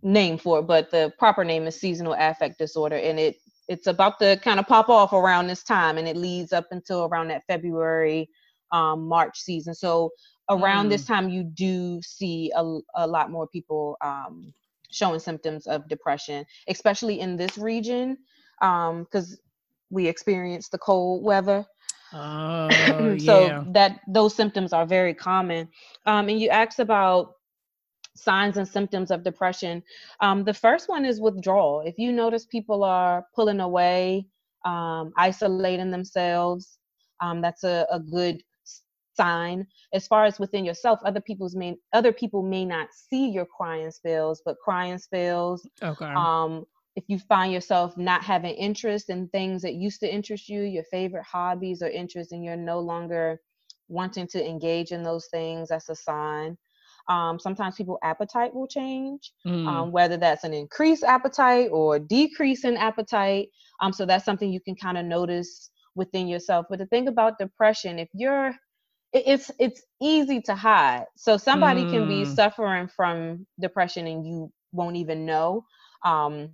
[0.02, 3.36] name for it but the proper name is seasonal affect disorder and it
[3.68, 7.04] it's about to kind of pop off around this time and it leads up until
[7.06, 8.28] around that february
[8.72, 10.10] um, march season so
[10.48, 10.90] around mm.
[10.90, 14.52] this time you do see a, a lot more people um,
[14.90, 18.16] showing symptoms of depression especially in this region
[18.60, 19.38] because um,
[19.90, 21.64] we experience the cold weather
[22.12, 22.68] oh,
[23.18, 23.64] so yeah.
[23.68, 25.68] that those symptoms are very common
[26.06, 27.34] um, and you asked about
[28.16, 29.82] signs and symptoms of depression
[30.20, 34.26] um, the first one is withdrawal if you notice people are pulling away
[34.64, 36.78] um, isolating themselves
[37.20, 38.42] um, that's a, a good
[39.18, 39.66] sign.
[39.92, 43.90] As far as within yourself other people's may other people may not see your crying
[43.90, 46.12] spells but crying spells okay.
[46.24, 46.64] um
[46.96, 50.84] if you find yourself not having interest in things that used to interest you your
[50.84, 53.40] favorite hobbies or interests and you're no longer
[53.88, 56.56] wanting to engage in those things that's a sign.
[57.08, 59.66] Um, sometimes people appetite will change mm.
[59.66, 63.48] um, whether that's an increased appetite or decrease in appetite.
[63.80, 66.66] Um, so that's something you can kind of notice within yourself.
[66.68, 68.52] But the thing about depression if you're
[69.12, 71.90] it's it's easy to hide so somebody mm.
[71.90, 72.34] can be mm.
[72.34, 75.64] suffering from depression and you won't even know
[76.04, 76.50] um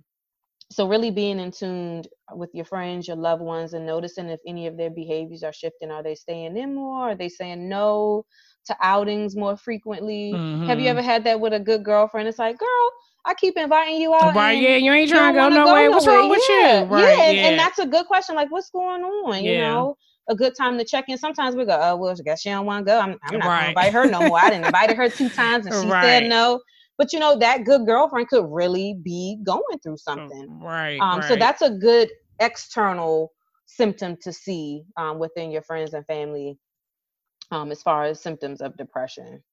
[0.71, 2.01] so really being in tune
[2.33, 5.91] with your friends your loved ones and noticing if any of their behaviors are shifting
[5.91, 8.25] are they staying in more are they saying no
[8.65, 10.65] to outings more frequently mm-hmm.
[10.65, 10.97] have you mm-hmm.
[10.97, 12.91] ever had that with a good girlfriend it's like girl
[13.27, 14.35] I keep inviting you out.
[14.35, 15.89] Right, yeah, you ain't trying to go nowhere.
[15.89, 16.81] What's wrong with yeah.
[16.81, 16.85] you?
[16.85, 18.35] Right, yeah, and, and that's a good question.
[18.35, 19.43] Like, what's going on?
[19.43, 19.51] Yeah.
[19.51, 19.97] You know,
[20.29, 21.17] a good time to check in.
[21.17, 22.99] Sometimes we go, oh, well, I guess she don't want to go.
[22.99, 23.61] I'm, I'm not right.
[23.61, 24.39] going to invite her no more.
[24.39, 26.03] I didn't invite her two times and she right.
[26.03, 26.61] said no.
[26.97, 30.59] But you know, that good girlfriend could really be going through something.
[30.61, 30.99] Right.
[30.99, 31.27] Um, right.
[31.27, 32.09] So that's a good
[32.39, 33.31] external
[33.65, 36.57] symptom to see um, within your friends and family
[37.51, 39.43] um, as far as symptoms of depression.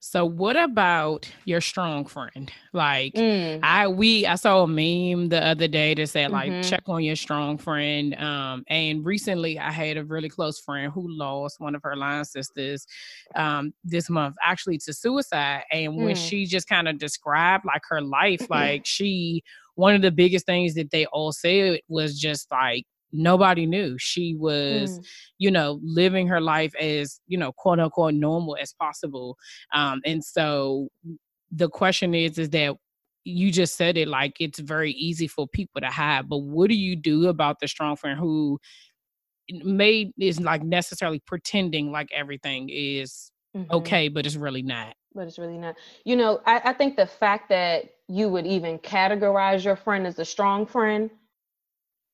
[0.00, 2.52] So what about your strong friend?
[2.72, 3.60] Like mm.
[3.62, 6.68] I we I saw a meme the other day that said like mm-hmm.
[6.68, 8.14] check on your strong friend.
[8.16, 12.24] Um and recently I had a really close friend who lost one of her line
[12.24, 12.86] sisters
[13.34, 15.62] um this month actually to suicide.
[15.70, 16.04] And mm.
[16.04, 19.42] when she just kind of described like her life, like she
[19.74, 24.34] one of the biggest things that they all said was just like nobody knew she
[24.34, 25.06] was mm.
[25.38, 29.36] you know living her life as you know quote unquote normal as possible
[29.74, 30.88] um and so
[31.50, 32.74] the question is is that
[33.24, 36.74] you just said it like it's very easy for people to hide but what do
[36.74, 38.58] you do about the strong friend who
[39.64, 43.70] may is like necessarily pretending like everything is mm-hmm.
[43.72, 47.06] okay but it's really not but it's really not you know I, I think the
[47.06, 51.10] fact that you would even categorize your friend as a strong friend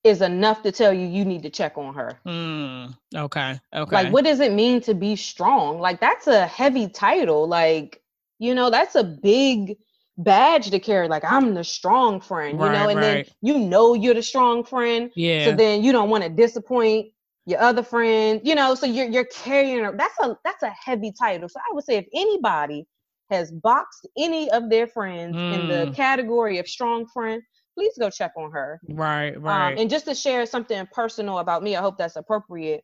[0.03, 2.19] is enough to tell you you need to check on her.
[2.25, 3.59] Mm, okay.
[3.75, 3.95] Okay.
[3.95, 5.79] Like, what does it mean to be strong?
[5.79, 7.47] Like, that's a heavy title.
[7.47, 8.01] Like,
[8.39, 9.77] you know, that's a big
[10.17, 11.07] badge to carry.
[11.07, 13.25] Like, I'm the strong friend, you right, know, and right.
[13.25, 15.11] then you know you're the strong friend.
[15.15, 15.45] Yeah.
[15.45, 17.11] So then you don't want to disappoint
[17.45, 19.93] your other friend, you know, so you're you're carrying her.
[19.97, 21.49] That's a that's a heavy title.
[21.49, 22.85] So I would say if anybody
[23.31, 25.59] has boxed any of their friends mm.
[25.59, 25.95] in the mm.
[25.95, 27.41] category of strong friend,
[27.79, 28.81] please go check on her.
[28.89, 29.71] Right, right.
[29.71, 32.83] Um, and just to share something personal about me, I hope that's appropriate.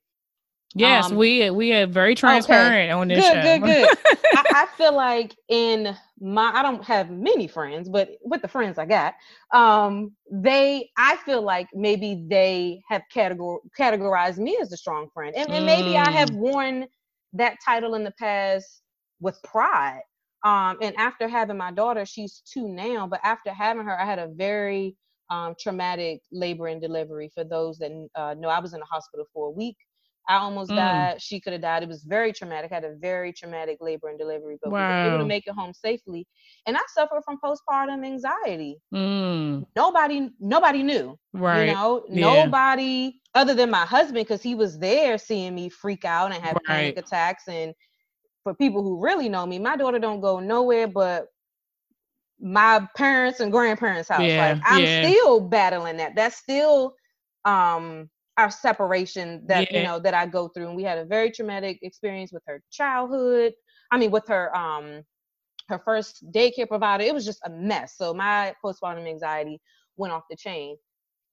[0.73, 2.91] Yes, um, we we are very transparent okay.
[2.91, 3.41] on this good, show.
[3.41, 4.23] Good, good, good.
[4.35, 8.77] I, I, feel like in my I don't have many friends, but with the friends
[8.77, 9.13] I got,
[9.53, 15.33] um, they I feel like maybe they have categor- categorized me as a strong friend,
[15.35, 16.05] and, and maybe mm.
[16.05, 16.37] I have mm.
[16.37, 16.87] worn
[17.33, 18.81] that title in the past
[19.21, 20.01] with pride.
[20.45, 24.19] Um, and after having my daughter, she's two now, but after having her, I had
[24.19, 24.95] a very
[25.29, 27.31] um, traumatic labor and delivery.
[27.33, 29.75] For those that uh, know, I was in the hospital for a week
[30.27, 30.75] I almost mm.
[30.75, 31.21] died.
[31.21, 31.83] She could have died.
[31.83, 32.71] It was very traumatic.
[32.71, 34.79] I had a very traumatic labor and delivery, but wow.
[34.79, 36.25] we were able to make it home safely.
[36.65, 38.77] And I suffered from postpartum anxiety.
[38.93, 39.65] Mm.
[39.75, 41.17] Nobody, nobody knew.
[41.33, 41.67] Right.
[41.67, 42.21] You know, yeah.
[42.21, 46.53] nobody other than my husband, because he was there seeing me freak out and have
[46.53, 46.65] right.
[46.65, 47.43] panic attacks.
[47.47, 47.73] And
[48.45, 51.25] for people who really know me, my daughter don't go nowhere but
[52.39, 54.21] my parents and grandparents' house.
[54.21, 54.53] Yeah.
[54.53, 55.09] Like I'm yeah.
[55.09, 56.15] still battling that.
[56.15, 56.93] That's still
[57.43, 59.79] um our separation that yeah.
[59.79, 62.61] you know that I go through and we had a very traumatic experience with her
[62.71, 63.53] childhood
[63.91, 65.03] I mean with her um
[65.69, 69.61] her first daycare provider it was just a mess so my postpartum anxiety
[69.95, 70.75] went off the chain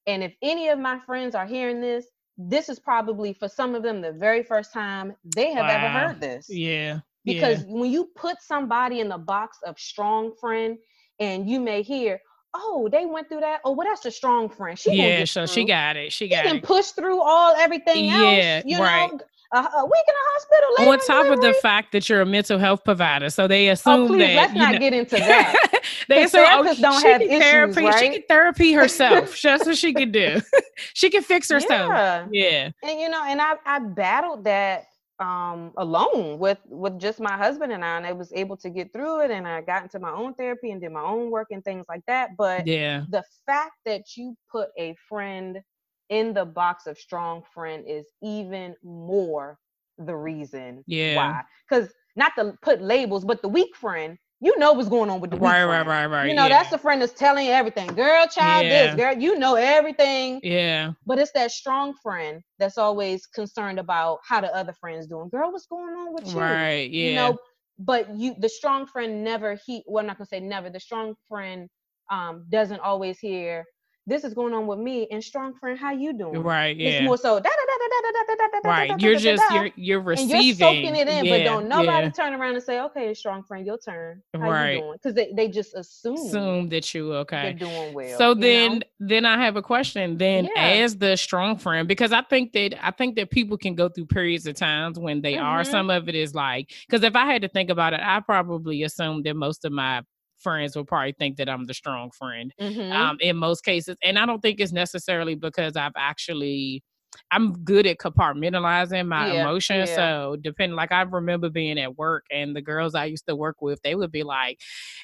[0.07, 2.07] and if any of my friends are hearing this
[2.39, 5.71] this is probably for some of them the very first time they have wow.
[5.71, 7.73] ever heard this yeah because yeah.
[7.73, 10.79] when you put somebody in the box of strong friend
[11.21, 12.21] and you may hear
[12.55, 13.61] oh, they went through that.
[13.65, 14.79] Oh, well, that's a strong friend.
[14.79, 15.55] She yeah, so through.
[15.55, 16.13] she got it.
[16.13, 16.63] She got she it.
[16.63, 18.37] push through all everything else.
[18.37, 19.11] Yeah, you right.
[19.11, 19.21] Know,
[19.53, 20.93] a, a week in the hospital.
[20.93, 24.03] On top of the fact that you're a mental health provider, so they oh, assume
[24.03, 24.35] oh, please, that.
[24.37, 25.81] Let's not know, get into that.
[26.09, 27.85] they assume oh, don't have issues, therapy.
[27.85, 27.99] Right?
[27.99, 29.41] She can therapy herself.
[29.43, 30.41] That's what she can do.
[30.95, 31.91] she can fix herself.
[31.91, 32.27] Yeah.
[32.31, 32.71] yeah.
[32.83, 34.87] And you know, and I I battled that
[35.19, 38.93] um, alone with with just my husband and I, and I was able to get
[38.93, 39.31] through it.
[39.31, 42.03] And I got into my own therapy and did my own work and things like
[42.07, 42.31] that.
[42.37, 45.61] But yeah, the fact that you put a friend
[46.09, 49.59] in the box of strong friend is even more
[49.99, 51.17] the reason yeah.
[51.17, 51.43] why.
[51.69, 55.31] Because not to put labels, but the weak friend you know what's going on with
[55.31, 56.29] the right, right, right, right.
[56.29, 56.49] You know, yeah.
[56.49, 57.87] that's the friend that's telling you everything.
[57.95, 58.87] Girl, child, yeah.
[58.87, 60.41] this, girl, you know everything.
[60.43, 60.95] Yeah.
[61.07, 65.29] But it's that strong friend that's always concerned about how the other friends doing.
[65.29, 66.41] Girl, what's going on with you?
[66.41, 66.91] Right.
[66.91, 67.09] Yeah.
[67.09, 67.39] You know,
[67.79, 70.71] but you the strong friend never he well, I'm not gonna say never.
[70.71, 71.69] The strong friend
[72.11, 73.65] um doesn't always hear
[74.07, 77.05] this is going on with me and strong friend how you doing right yeah it's
[77.05, 81.09] more so da, da, da, right you're just you're you're receiving and you're soaking it
[81.09, 82.11] in yeah, but don't nobody yeah.
[82.11, 84.83] turn around and say okay strong friend your turn how right.
[84.93, 88.81] because they, they just assume assume that you okay they're doing well so then know?
[89.01, 90.63] then i have a question then yeah.
[90.63, 94.07] as the strong friend because i think that i think that people can go through
[94.07, 95.45] periods of times when they mm-hmm.
[95.45, 98.21] are some of it is like because if i had to think about it i
[98.21, 100.03] probably assume that most of my
[100.43, 102.93] friends will probably think that I'm the strong friend mm-hmm.
[102.93, 103.97] um, in most cases.
[104.03, 106.83] And I don't think it's necessarily because I've actually
[107.31, 109.91] I'm good at compartmentalizing my yeah, emotions.
[109.91, 109.97] Yeah.
[109.97, 113.61] So depending, like I remember being at work and the girls I used to work
[113.61, 114.61] with, they would be like,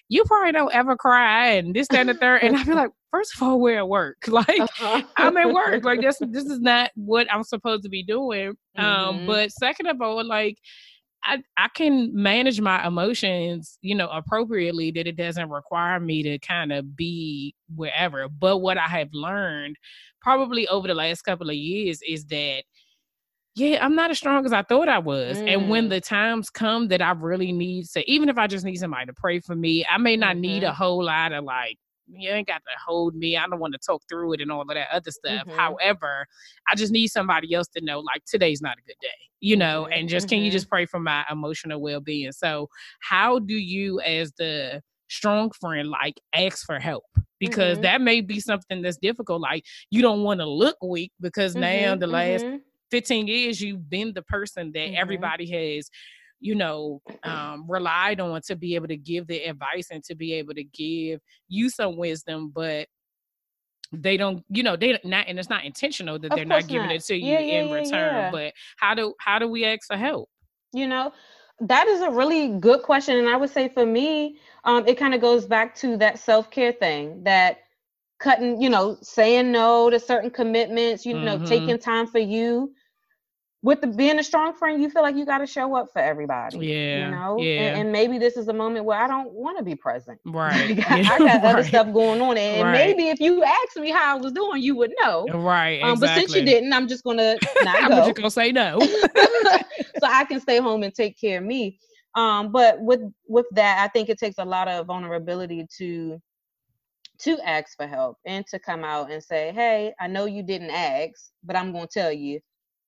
[0.09, 2.43] "You probably don't ever cry," and this, that, and the third.
[2.43, 4.17] And I'd be like, first of all, we're at work.
[4.29, 5.03] Like uh-huh.
[5.17, 5.85] I'm at work.
[5.85, 8.51] Like this, this is not what I'm supposed to be doing.
[8.77, 9.19] Um, mm-hmm.
[9.21, 10.59] Um, but second of all, like
[11.25, 16.39] I, I can manage my emotions, you know, appropriately that it doesn't require me to
[16.39, 18.29] kind of be wherever.
[18.29, 19.77] But what I have learned
[20.23, 22.65] probably over the last couple of years is that
[23.59, 25.39] yeah, I'm not as strong as I thought I was.
[25.39, 25.49] Mm.
[25.49, 25.91] And when mm.
[25.91, 29.13] the times come that I really need to, even if I just need somebody to
[29.13, 30.41] pray for me, I may not mm-hmm.
[30.43, 30.77] need a mm-hmm.
[30.77, 31.77] whole lot of like
[32.11, 33.37] you ain't got to hold me.
[33.37, 35.47] I don't want to talk through it and all of that other stuff.
[35.47, 35.59] Mm-hmm.
[35.59, 36.27] However,
[36.71, 39.09] I just need somebody else to know like today's not a good day,
[39.41, 39.93] you know, mm-hmm.
[39.93, 40.37] and just mm-hmm.
[40.37, 40.53] can you mm-hmm.
[40.53, 42.33] just pray for my emotional well being?
[42.33, 42.69] So,
[43.01, 47.05] how do you, as the strong friend, like ask for help?
[47.39, 47.83] Because mm-hmm.
[47.83, 49.41] that may be something that's difficult.
[49.41, 52.01] Like, you don't want to look weak because now mm-hmm.
[52.01, 52.45] the last
[52.91, 55.91] 15 years you've been the person that everybody has
[56.41, 60.33] you know um, relied on to be able to give the advice and to be
[60.35, 62.87] able to give you some wisdom but
[63.93, 66.97] they don't you know they not and it's not intentional that they're not giving not.
[66.97, 68.31] it to you yeah, in yeah, return yeah.
[68.31, 70.29] but how do how do we ask for help
[70.73, 71.13] you know
[71.61, 75.15] that is a really good question and i would say for me um, it kind
[75.15, 77.61] of goes back to that self-care thing that
[78.19, 81.47] cutting you know saying no to certain commitments you know mm-hmm.
[81.47, 82.73] taking time for you
[83.63, 85.99] with the being a strong friend, you feel like you got to show up for
[85.99, 86.59] everybody.
[86.59, 87.39] Yeah, you know.
[87.41, 87.61] Yeah.
[87.61, 90.21] And, and, maybe this is a moment where I don't want to be present.
[90.39, 90.71] Right.
[90.71, 92.73] I, got, I got other stuff going on, and right.
[92.73, 95.27] maybe if you asked me how I was doing, you would know.
[95.27, 95.83] Right.
[95.83, 97.97] Um, but since you didn't, I'm just gonna not I'm go.
[97.97, 101.81] just gonna say no, so I can stay home and take care of me.
[102.15, 106.21] Um, but with with that, I think it takes a lot of vulnerability to
[107.21, 110.71] to ask for help and to come out and say, "Hey, I know you didn't
[110.71, 112.39] ask, but I'm going to tell you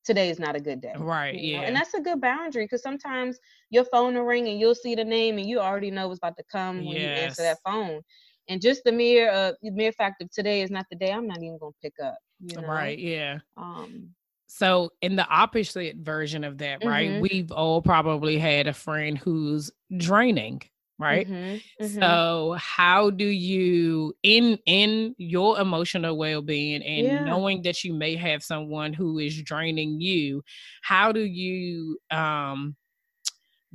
[0.04, 0.94] today is not a good day.
[0.96, 1.34] Right.
[1.34, 1.60] you know?
[1.60, 1.66] Yeah.
[1.66, 3.38] And that's a good boundary because sometimes
[3.70, 6.36] your phone will ring and you'll see the name and you already know what's about
[6.38, 8.02] to come when you answer that phone.
[8.48, 11.38] And just the mere uh, mere fact of today is not the day, I'm not
[11.42, 12.18] even gonna pick up.
[12.40, 12.66] You know?
[12.66, 12.98] Right.
[12.98, 13.38] Yeah.
[13.56, 14.14] Um
[14.48, 17.20] So, in the opposite version of that, right, Mhm.
[17.20, 20.62] we've all probably had a friend who's draining,
[21.00, 21.28] right?
[21.28, 22.20] mhm, mhm.
[22.20, 27.24] So, how do you in in your emotional well-being and Yeah.
[27.24, 30.42] knowing that you may have someone who is draining you,
[30.82, 32.76] how do you um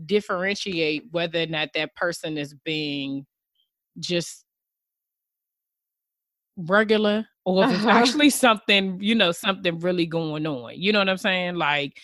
[0.05, 3.25] differentiate whether or not that person is being
[3.99, 4.45] just
[6.57, 7.89] regular or Uh-huh.
[7.89, 10.73] actually something, you know, something really going on.
[10.75, 11.55] You know what I'm saying?
[11.55, 11.97] Like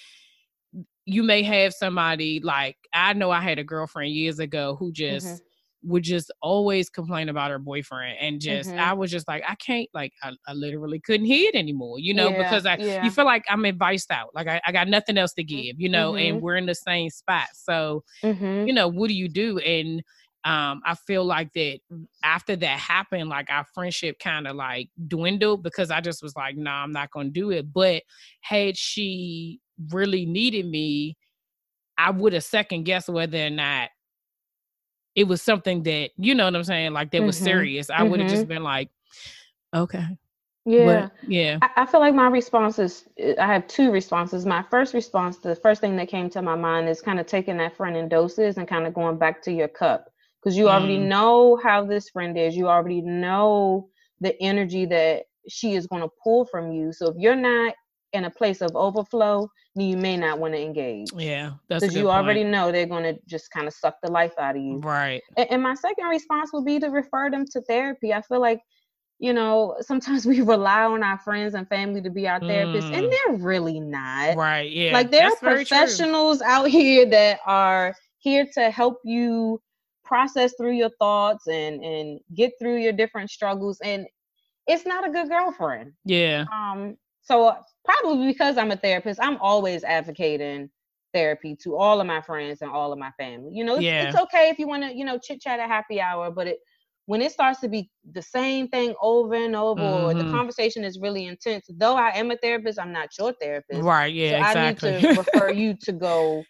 [1.12, 5.42] you may have somebody like I know I had a girlfriend years ago who just
[5.42, 5.42] Mhm.
[5.84, 8.78] would just always complain about her boyfriend and just Mhm.
[8.78, 12.14] I was just like I can't like I, I literally couldn't hear it anymore, you
[12.14, 13.02] know, Yeah, because I yeah.
[13.02, 14.30] you feel like I'm advised out.
[14.36, 16.16] Like I, I got nothing else to give, you know, Mhm.
[16.16, 17.48] and we're in the same spot.
[17.54, 18.66] So Mhm.
[18.66, 19.58] you know, what do you do?
[19.60, 20.04] And
[20.44, 21.80] um, I feel like that
[22.24, 26.56] after that happened, like our friendship kind of like dwindled because I just was like,
[26.56, 27.72] no, nah, I'm not gonna do it.
[27.72, 28.04] But
[28.42, 31.18] had she really needed me,
[31.98, 33.90] I would have second guessed whether or not
[35.16, 37.44] it was something that, you know what I'm saying, like that was Mhm.
[37.44, 37.90] serious.
[37.90, 38.90] I would have just been like,
[39.76, 40.06] okay.
[40.66, 41.08] Yeah.
[41.10, 41.58] But yeah.
[41.62, 43.08] I, I feel like my response is
[43.40, 44.46] I have two responses.
[44.46, 47.58] My first response, the first thing that came to my mind is kind of taking
[47.58, 50.08] that friend in doses and kind of going back to your cup
[50.42, 51.08] because you already Mm.
[51.08, 52.56] know how this friend is.
[52.56, 53.90] You already know
[54.20, 56.94] the energy that she is going to pull from you.
[56.94, 57.74] So if you're not
[58.14, 61.52] in a place of overflow, then you may not want to engage Yeah.
[61.70, 62.18] That's because you point.
[62.18, 64.80] already know they're going to just kind of suck the life out of you.
[64.80, 65.22] Right.
[65.38, 68.14] A- And my second response would be to refer them to therapy.
[68.14, 68.60] I feel like,
[69.20, 73.06] you know, sometimes we rely on our friends and family to be our therapists, and
[73.06, 73.12] Mm.
[73.12, 74.36] they're really not.
[74.36, 74.70] Right.
[74.72, 74.92] Yeah.
[74.94, 75.50] Like there are That's true.
[75.56, 79.62] professionals out here that are here to help you
[80.04, 83.80] process through your thoughts and and get through your different struggles.
[83.82, 84.06] And
[84.68, 85.94] it's not a good girlfriend.
[86.06, 86.44] Yeah.
[86.54, 90.70] Um, so probably because I'm a therapist, I'm always advocating
[91.14, 93.52] therapy to all of my friends and all of my family.
[93.54, 96.00] You know, it's, it's okay if you want to, you know, chit chat at happy
[96.00, 96.58] hour, but it
[97.08, 100.32] when it starts to be the same thing over and over, or the Mhm.
[100.32, 101.66] conversation is really intense.
[101.70, 103.82] Though I am a therapist, I'm not your therapist.
[103.82, 104.14] Right.
[104.14, 104.44] So Yeah.
[104.46, 106.46] I need to refer you to go.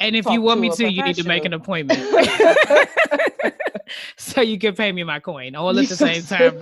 [0.00, 2.08] And if you want to me to, you need to make an appointment.
[4.16, 6.60] so you can pay me my coin all at the same time.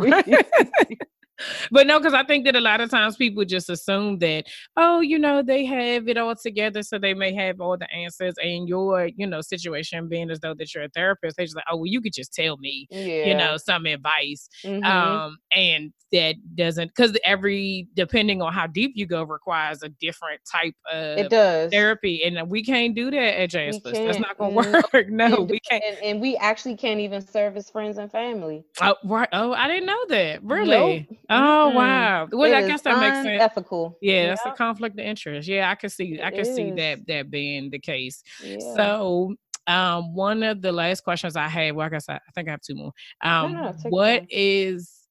[1.70, 4.44] but no, because I think that a lot of times people just assume that,
[4.76, 8.34] oh, you know, they have it all together, so they may have all the answers.
[8.42, 11.64] And your, you know, situation being as though that you're a therapist, they're just like,
[11.70, 13.26] oh, well, you could just tell me, yeah.
[13.26, 14.48] you know, some advice.
[14.64, 14.84] Mhm.
[14.84, 20.40] Um, and that doesn't because every depending on how deep you go requires a different
[20.50, 21.70] type of it does.
[21.72, 23.82] therapy, and we can't do that at Jaspers.
[23.82, 24.38] That's can't.
[24.38, 24.82] gonna No.
[24.92, 25.08] work.
[25.08, 25.82] No, And- we can't.
[25.84, 28.64] and, and we actually can't even serve as friends and family.
[28.80, 29.28] Oh, right.
[29.32, 30.42] Oh, I didn't know that.
[30.44, 31.06] Really?
[31.10, 31.18] Nope.
[31.30, 31.70] Oh, Mm-mm.
[31.70, 32.28] wow.
[32.32, 33.46] Well, It I guess that makes sense.
[33.48, 34.00] unethical.
[34.00, 35.48] Yeah, that's a conflict of interest.
[35.48, 36.20] Yeah, I can see.
[36.22, 38.22] I It can see that that being the case.
[38.38, 38.76] yeah.
[38.76, 39.34] So,
[39.66, 42.60] um, one of the last questions I had, well, I guess I think I have
[42.60, 42.92] two more.
[43.22, 45.08] Um, no, take your what is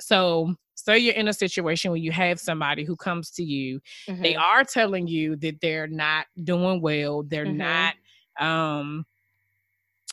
[0.00, 0.54] so?
[0.76, 3.80] Say you're in a situation where you have somebody who comes to you.
[4.20, 4.36] They Mhm.
[4.36, 7.22] are telling you that they're not doing well.
[7.22, 7.44] They're Mhm.
[7.46, 7.94] not
[8.40, 9.06] um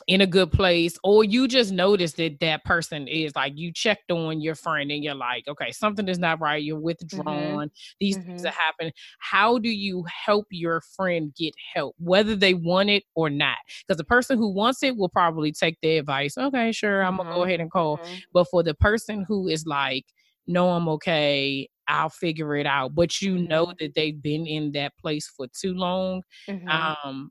[0.08, 4.10] in a good place or you just notice that that person is like you checked
[4.10, 8.44] on your friend and you're like okay something is not right you're withdrawn these things
[8.44, 8.50] Mhm.
[8.50, 13.30] are happening how do you help your friend get help whether they want it or
[13.30, 17.12] not because the person who wants it will probably take their advice okay sure i'm
[17.16, 17.44] gonna go Mhm.
[17.44, 18.22] ahead and call Mhm.
[18.32, 20.04] but for the person who is like
[20.46, 24.96] no i'm okay i'll figure it out but you know that they've been in that
[24.98, 26.94] place for too long Mhm.
[27.04, 27.30] um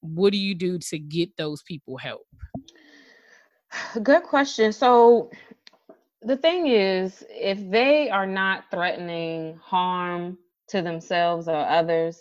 [0.00, 2.26] what do you do to get those people help
[4.02, 4.72] Good question.
[4.72, 5.30] So
[6.22, 12.18] the thing is, if they are not threatening harm to themselves or others,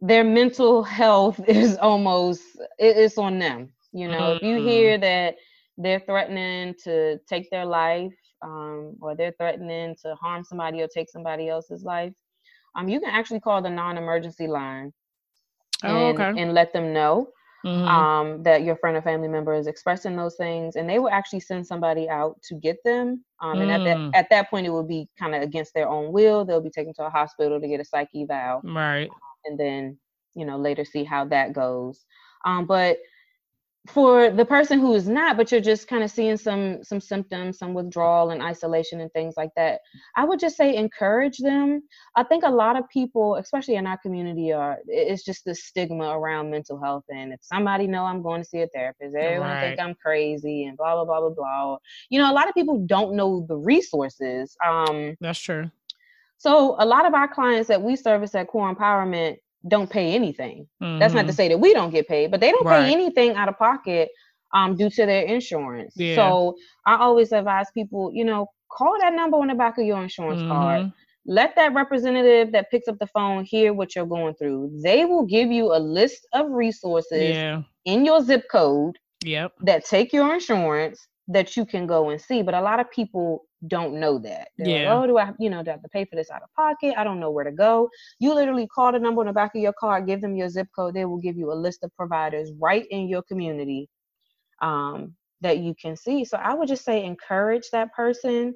[0.00, 2.42] their mental health is almost
[2.78, 3.72] it's on them.
[3.92, 4.62] You know, if you Mm.
[4.62, 5.36] hear that
[5.78, 11.08] they're threatening to take their life, um, or they're threatening to harm somebody or take
[11.10, 12.12] somebody else's life,
[12.76, 14.92] um, you can actually call the non-emergency line
[15.84, 17.28] oh and, okay and let them know
[17.64, 18.06] Mhm.
[18.06, 21.40] um, that your friend or family member is expressing those things, and they will actually
[21.40, 23.24] send somebody out to get them.
[23.40, 23.84] Um, and at Mm.
[23.84, 26.44] that at that point, it will be kind of against their own will.
[26.44, 29.10] They'll be taken to a hospital to get a psych eval, right
[29.46, 29.98] and then
[30.34, 32.04] you know later see how that goes.
[32.44, 32.98] Um, but
[33.86, 37.58] for the person who is not but you're just kind of seeing some some symptoms
[37.58, 39.80] some withdrawal and isolation and things like that
[40.16, 41.82] i would just say encourage them.
[42.14, 46.10] I think a lot of people especially in our community are it's just the stigma
[46.10, 49.60] around mental health and if somebody know i'm going to see a therapist everyone right.
[49.60, 51.78] think i'm crazy and blah blah blah blah blah.
[52.10, 55.70] You know a lot of people don't know the resources um that's true.
[56.36, 59.36] So a lot of our clients that we service at core empowerment
[59.68, 60.66] don't pay anything.
[60.82, 60.98] Mm-hmm.
[60.98, 61.36] That's not to mm-hmm.
[61.36, 62.86] say that we don't get paid, but they don't right.
[62.86, 64.10] pay anything out of pocket
[64.54, 65.94] um, due to their insurance.
[65.96, 66.16] Yeah.
[66.16, 66.56] So
[66.86, 70.40] I always advise people, you know, call that number on the back of your insurance
[70.40, 70.50] mm-hmm.
[70.50, 70.92] card.
[71.26, 74.80] Let that representative that picks up the phone hear what you're going through.
[74.82, 77.62] They will give you a list of resources yeah.
[77.84, 79.52] in your zip code yep.
[79.60, 82.42] that take your insurance that you can go and see.
[82.42, 84.48] But a lot of people don't know that.
[84.58, 84.94] They're yeah.
[84.94, 86.52] Like, oh, do I, you know, do I have to pay for this out of
[86.54, 86.94] pocket?
[86.96, 87.88] I don't know where to go.
[88.18, 90.68] You literally call the number on the back of your car, give them your zip
[90.74, 90.94] code.
[90.94, 93.88] They will give you a list of providers right in your community
[94.60, 96.24] um, that you can see.
[96.24, 98.54] So I would just say encourage that person.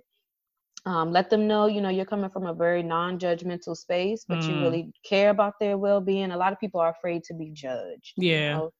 [0.87, 4.49] Um, let them know, you know, you're coming from a very non-judgmental space, but mm.
[4.49, 6.31] you really care about their well-being.
[6.31, 8.13] A lot of people are afraid to be judged.
[8.19, 8.35] Yeah.
[8.35, 8.71] You know?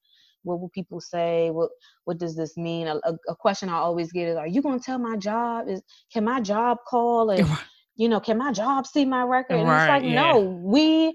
[0.45, 1.51] What will people say?
[1.51, 1.71] What
[2.05, 2.87] what does this mean?
[2.87, 5.69] A, a question i always get is are you going to tell my job?
[5.69, 5.83] Is
[6.13, 7.31] can my job call?
[7.31, 7.49] And
[7.97, 9.57] you know can my job see my record?
[9.57, 10.33] And right, it's like yeah.
[10.33, 11.15] no we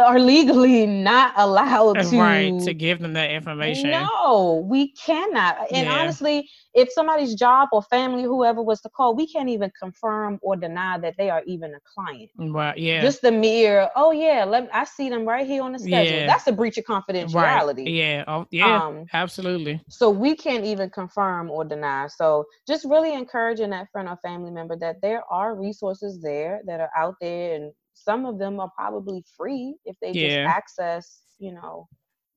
[0.00, 3.90] are legally not allowed to right to give them that information.
[3.90, 5.56] No, we cannot.
[5.72, 5.98] And yeah.
[5.98, 10.56] honestly, if somebody's job or family, whoever was to call, we can't even confirm or
[10.56, 12.30] deny that they are even a client.
[12.38, 12.78] Right.
[12.78, 13.00] Yeah.
[13.00, 16.18] Just the mere, oh yeah, let I see them right here on the schedule.
[16.18, 16.26] Yeah.
[16.26, 17.84] That's a breach of confidentiality.
[17.84, 17.88] Right.
[17.88, 18.24] Yeah.
[18.28, 18.84] Oh, yeah.
[18.84, 19.80] Um, absolutely.
[19.88, 22.06] So we can't even confirm or deny.
[22.08, 26.80] So just really encouraging that friend or family member that there are resources there that
[26.80, 27.72] are out there and
[28.02, 30.44] some of them are probably free if they yeah.
[30.44, 31.88] just access, you know.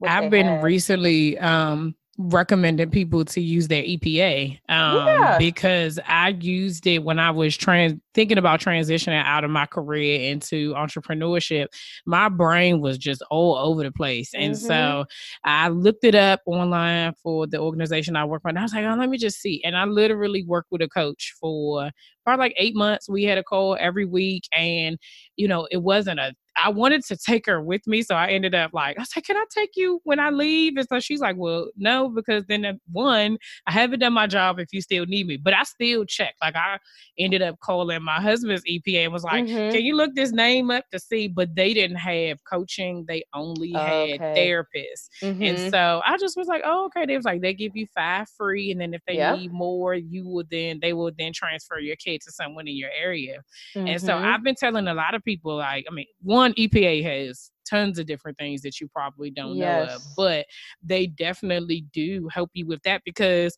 [0.05, 0.63] I've been have.
[0.63, 5.37] recently um recommending people to use their EPA um, yeah.
[5.39, 10.29] because I used it when I was trans thinking about transitioning out of my career
[10.29, 11.67] into entrepreneurship.
[12.05, 14.65] My brain was just all over the place, and mm-hmm.
[14.65, 15.05] so
[15.43, 18.49] I looked it up online for the organization I work for.
[18.49, 19.63] And I was like, oh, let me just see.
[19.63, 21.89] And I literally worked with a coach for
[22.23, 23.09] probably like eight months.
[23.09, 24.99] We had a call every week, and
[25.35, 28.53] you know, it wasn't a I wanted to take her with me, so I ended
[28.53, 31.19] up like, I was like, "Can I take you when I leave?" And so she's
[31.19, 33.37] like, "Well, no, because then one,
[33.67, 36.37] I haven't done my job if you still need me." But I still checked.
[36.41, 36.77] Like I
[37.17, 39.73] ended up calling my husband's EPA and was like, mm-hmm.
[39.73, 43.71] "Can you look this name up to see?" But they didn't have coaching; they only
[43.71, 45.09] had therapists.
[45.21, 45.43] Mm-hmm.
[45.43, 48.27] And so I just was like, "Oh, okay." They was like, "They give you five
[48.37, 49.39] free, and then if they yep.
[49.39, 52.91] need more, you will then they will then transfer your kid to someone in your
[52.91, 53.41] area."
[53.75, 53.87] Mm-hmm.
[53.87, 54.25] And so mm-hmm.
[54.25, 57.97] I've been telling a lot of people, like, I mean, one one, EPA has tons
[57.99, 59.87] of different things that you probably don't yes.
[59.87, 60.45] know of, but
[60.83, 63.57] they definitely do help you with that because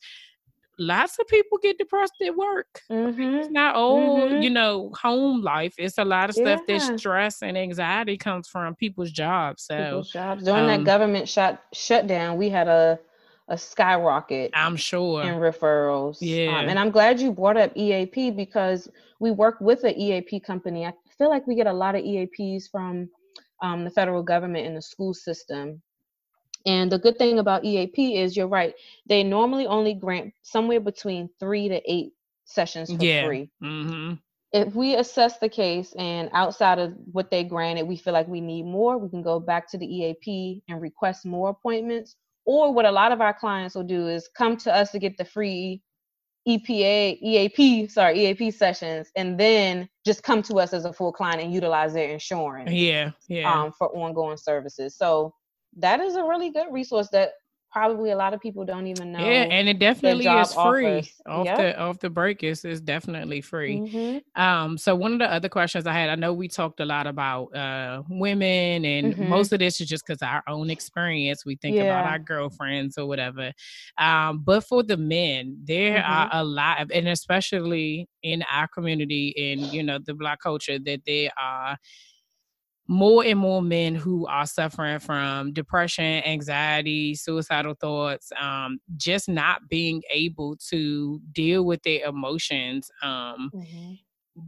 [0.77, 2.81] lots of people get depressed at work.
[2.91, 3.36] Mm-hmm.
[3.36, 4.41] It's not all, mm-hmm.
[4.41, 5.73] you know, home life.
[5.77, 6.77] It's a lot of stuff yeah.
[6.77, 9.63] that stress and anxiety comes from people's jobs.
[9.63, 10.43] So people's jobs.
[10.43, 12.99] during um, that government shut shutdown, we had a
[13.47, 14.51] a skyrocket.
[14.53, 16.21] I'm sure in referrals.
[16.21, 19.95] Um, yeah, um, and I'm glad you brought up EAP because we work with an
[19.95, 20.86] EAP company.
[20.86, 23.09] I feel like we get a lot of EAPs from
[23.61, 25.82] um, the federal government and the school system.
[26.66, 28.74] And the good thing about EAP is you're right.
[29.07, 32.13] They normally only grant somewhere between three to eight
[32.45, 33.26] sessions for yeah.
[33.26, 33.49] free.
[33.63, 34.13] Mm-hmm.
[34.51, 38.41] If we assess the case and outside of what they granted, we feel like we
[38.41, 42.16] need more, we can go back to the EAP and request more appointments.
[42.45, 45.18] Or what a lot of our clients will do is come to us to get
[45.18, 45.82] the free
[46.48, 51.41] EPA, EAP, sorry, EAP sessions, and then just come to us as a full client
[51.41, 52.72] and utilize their insurance.
[52.72, 53.52] Yeah, yeah.
[53.52, 54.96] Um, for ongoing services.
[54.96, 55.34] So
[55.78, 57.32] that is a really good resource that
[57.76, 59.19] probably a lot of people don't even know.
[59.19, 61.11] Yeah, and it definitely is free offers.
[61.28, 61.57] off yep.
[61.57, 62.41] the off the break.
[62.41, 63.80] It's, it's definitely free.
[63.80, 64.41] Mm-hmm.
[64.41, 67.05] Um, so one of the other questions I had, I know we talked a lot
[67.05, 69.28] about uh women, and mm-hmm.
[69.28, 71.45] most of this is just because our own experience.
[71.45, 71.84] We think yeah.
[71.84, 73.51] about our girlfriends or whatever.
[73.97, 76.13] Um, but for the men, there mm-hmm.
[76.13, 80.80] are a lot of, and especially in our community, in you know the black culture,
[80.80, 81.78] that they are
[82.88, 89.67] more and more men who are suffering from depression, anxiety, suicidal thoughts, um, just not
[89.69, 93.93] being able to deal with their emotions um, mm-hmm.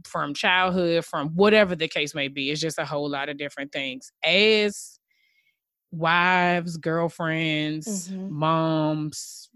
[0.04, 2.50] from childhood, from whatever the case may be.
[2.50, 4.12] It's just a whole lot of different things.
[4.24, 5.00] As
[5.90, 8.32] wives, girlfriends, mm-hmm.
[8.32, 9.50] moms,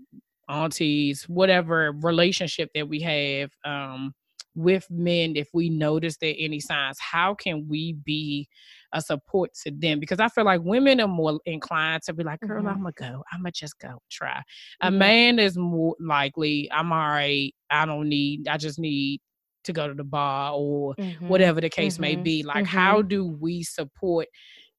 [0.49, 4.13] aunties, whatever relationship that we have um,
[4.55, 8.49] with men, if we notice there any signs, how can we be
[8.93, 12.41] a support to them because I feel like women are more inclined to be like,
[12.41, 12.69] girl, Mhm.
[12.71, 13.25] I'm gonna go.
[13.33, 14.43] I'm gonna just go try.
[14.83, 17.55] A man is more likely, I'm all right.
[17.71, 19.21] I don't need, I just need
[19.65, 21.29] to go to the bar or Mhm.
[21.29, 22.23] whatever the case may Mhm.
[22.25, 22.43] be.
[22.43, 24.29] Like, how do we support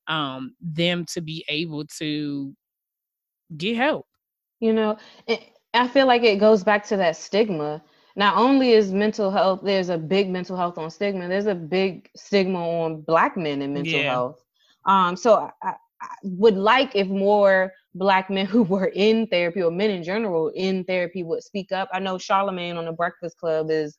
[0.07, 2.53] um them to be able to
[3.57, 4.05] get help?
[4.59, 4.97] You know,
[5.28, 5.41] it,
[5.74, 7.82] I feel like it goes back to that stigma.
[8.16, 11.28] Not only is mental health, there's a big mental health on stigma.
[11.28, 14.11] There's a big stigma on Black men and mental Yeah.
[14.11, 14.43] health.
[14.86, 19.72] Um, so I, I would like if more Black men who were in therapy or
[19.72, 21.89] men in general in therapy would speak up.
[21.93, 23.97] I know Charlemagne on the Breakfast Club is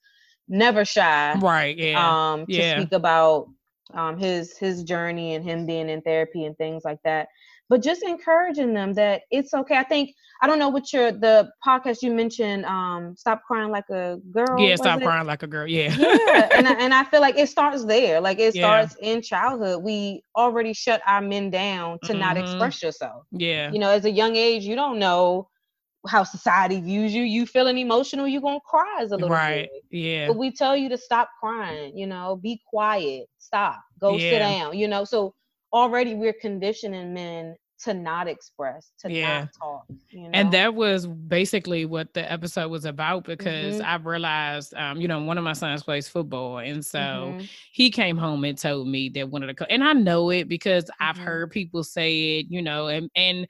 [0.49, 1.77] never shy Right.
[1.77, 2.33] Yeah.
[2.33, 2.81] um, to yeah.
[2.81, 3.49] speak about
[3.95, 7.29] um, his his journey and him being in therapy and things like that.
[7.69, 9.77] But just encouraging them that it's okay.
[9.77, 10.11] I think
[10.43, 12.65] I don't know what your the podcast you mentioned.
[12.67, 14.59] Um, stop crying like a girl.
[14.61, 14.77] yeah.
[14.77, 15.05] Stop it?
[15.05, 15.67] crying like a girl.
[15.67, 15.95] Yeah.
[15.99, 18.21] yeah, and I, and I feel like it starts there.
[18.21, 18.63] Like it Yeah.
[18.85, 19.83] starts in childhood.
[19.83, 22.41] We already shut our men down to not Mhm.
[22.43, 23.25] express yourself.
[23.33, 23.71] yeah.
[23.73, 25.49] You know, as a young age, you don't know
[26.07, 27.23] how society views you.
[27.23, 29.69] You feeling emotional, you gonna cry as a little Right.
[29.71, 29.79] boy.
[29.91, 30.27] Yeah.
[30.27, 34.77] But we tell you to stop crying, you know, be quiet, stop, go sit down,
[34.77, 35.05] you know.
[35.05, 35.35] So
[35.75, 39.41] already we're conditioning men to not express, to Yeah.
[39.41, 40.39] not talk, you know.
[40.39, 43.85] And that was basically what the episode was about because Mhm.
[43.85, 47.51] I realized, um, you know, one of my sons plays football, and so Mhm.
[47.73, 50.49] he came home and told me that one of the co- and I know it
[50.49, 51.19] because I've Mhm.
[51.19, 53.47] heard people say it, you know, and and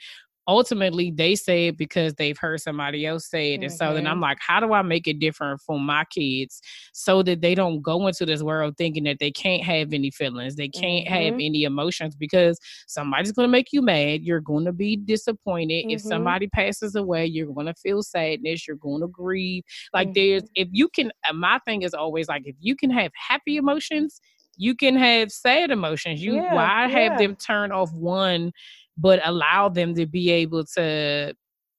[0.49, 4.07] ultimately they say it because they've heard somebody else say it, and so then.
[4.07, 6.61] I'm like, how do I make it different for my kids
[6.93, 10.57] so that they don't go into this world thinking that they can't have any feelings,
[10.57, 11.41] they can't have Mhm.
[11.41, 15.87] any emotions because somebody's going to make you mad, you're going to be disappointed.
[15.89, 16.09] If Mhm.
[16.09, 19.65] somebody passes away, you're going to feel sadness, you're going to grieve.
[19.93, 23.13] Like there's if you can uh, my thing is always like if you can have
[23.29, 24.21] happy emotions,
[24.57, 26.23] you can have sad emotions.
[26.23, 28.53] You Yeah, why have them turn off one
[28.97, 31.35] but allow them to be able to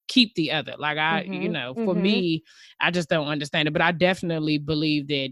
[0.07, 0.75] keep the other.
[0.77, 1.95] Like I, you Mhm, know, for mhm.
[1.95, 2.43] me,
[2.79, 3.71] I just don't understand it.
[3.71, 5.31] But I definitely believe that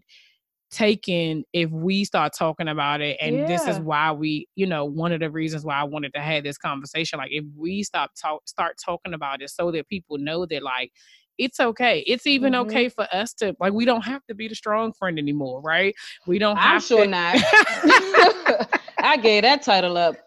[0.71, 5.11] taking if we start talking about it and this is why we you know one
[5.11, 8.41] of the reasons why i wanted to have this conversation like if we stop talk
[8.47, 10.91] start talking about it so that people know that like
[11.37, 12.55] it's okay it's even Mhm.
[12.55, 15.93] okay for us to like we don't have to be the strong friend anymore right
[16.25, 17.39] we don't I'm have sure to not.
[19.03, 20.17] I gave that title up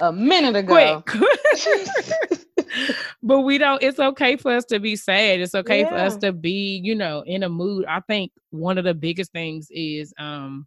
[0.00, 1.04] a minute ago.
[1.06, 1.16] quick.
[3.22, 5.40] But we don't it's okay for us to be sad.
[5.40, 7.86] It's okay for us to be you know in a mood.
[7.86, 10.66] I think one of the biggest things is um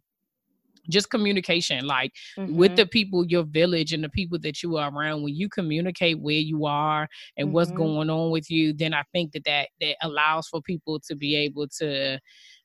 [0.90, 2.12] just communication like
[2.46, 5.22] with Mhm, the people your village and the people that you are around.
[5.22, 7.76] When you communicate where you are and what's Mhm.
[7.76, 11.36] going on with you then i think that that, that allows for people to be
[11.36, 12.18] able to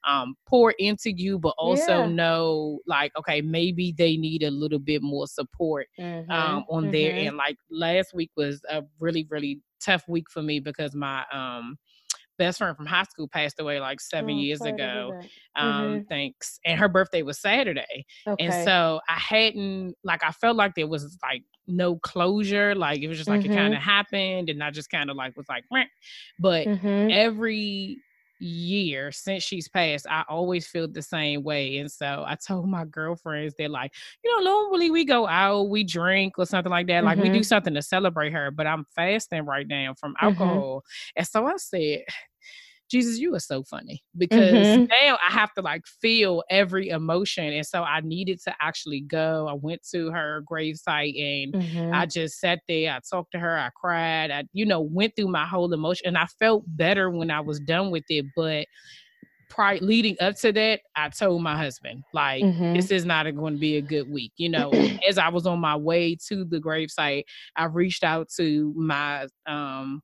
[0.06, 2.08] um, pour into you but also Yeah.
[2.08, 5.88] know like okay maybe they need a little bit more support
[6.30, 7.16] um, mhm, on their mhm.
[7.16, 7.38] end.
[7.38, 11.78] Like last week was a really, really tough week for me because my um
[12.38, 15.14] best friend from high school passed away like seven Oh, years sorry to hear ago.
[15.56, 16.08] Um, Mhm.
[16.10, 16.60] thanks.
[16.66, 18.06] And her birthday was Saturday.
[18.28, 18.40] Okay.
[18.40, 22.76] And so I hadn't like I felt like there was like no closure.
[22.76, 25.38] Like it was just like it kind of happened and I just kind of like
[25.38, 25.86] was like, Meh.
[26.40, 27.10] but Mhm.
[27.10, 28.02] every
[28.44, 31.78] year since she's passed, I always feel the same way.
[31.78, 35.84] And so I told my girlfriends, they're like, you know, normally we go out, we
[35.84, 37.04] drink or something like that.
[37.04, 37.44] Like we do Mhm.
[37.44, 40.64] something to celebrate her, but I'm fasting right now from Mhm.
[40.64, 40.84] alcohol.
[41.16, 42.04] And so I said,
[42.94, 44.90] Jesus, you are so funny because Mhm.
[44.90, 47.46] now I have to like feel every emotion.
[47.54, 49.48] And so I needed to actually go.
[49.50, 52.04] I went to her gravesite and Mhm.
[52.04, 52.94] I just sat there.
[52.94, 53.58] I talked to her.
[53.58, 54.32] I cried.
[54.32, 57.60] I, you know, went through my whole emotion and I felt better when I was
[57.60, 58.28] done with it.
[58.36, 58.68] But
[59.50, 62.74] prior leading up to that, I told my husband, like, Mhm.
[62.74, 64.34] this is not going to be a good week.
[64.38, 64.78] You know,
[65.08, 67.24] as I was on my way to the gravesite,
[67.56, 70.02] I reached out to my um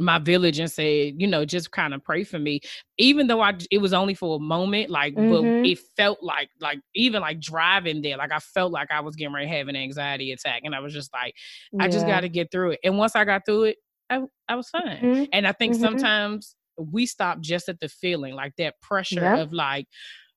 [0.00, 2.60] my village and said, you know, just kind of pray for me.
[2.98, 5.26] Even though I it was only for a moment, like, Mhm.
[5.26, 9.14] but it felt like like even like driving there, like I felt like I was
[9.16, 10.62] getting ready to have an anxiety attack.
[10.64, 11.34] And I was just like,
[11.78, 12.80] I just got to get through it.
[12.84, 13.76] And once I got through it,
[14.10, 15.02] I, I was fine.
[15.02, 15.28] Mhm.
[15.32, 15.76] And I think Mhm.
[15.76, 19.40] sometimes we stop just at the feeling, like that pressure Yep.
[19.40, 19.86] of like,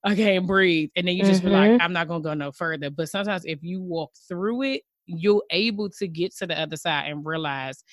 [0.03, 0.89] I can't breathe.
[0.95, 1.79] And then you just be like, Mhm.
[1.79, 2.89] I'm not gonna go no further.
[2.91, 7.11] But sometimes if you walk through it, you're able to get to the other side
[7.11, 7.83] and realize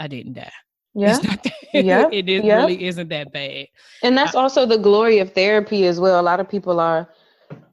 [0.00, 0.52] I didn't die.
[0.98, 1.18] Yeah.
[1.18, 2.08] That Yep.
[2.12, 2.56] it is Yep.
[2.58, 3.66] really isn't that bad.
[4.02, 6.18] And that's also the glory of therapy as well.
[6.20, 7.08] A lot of people are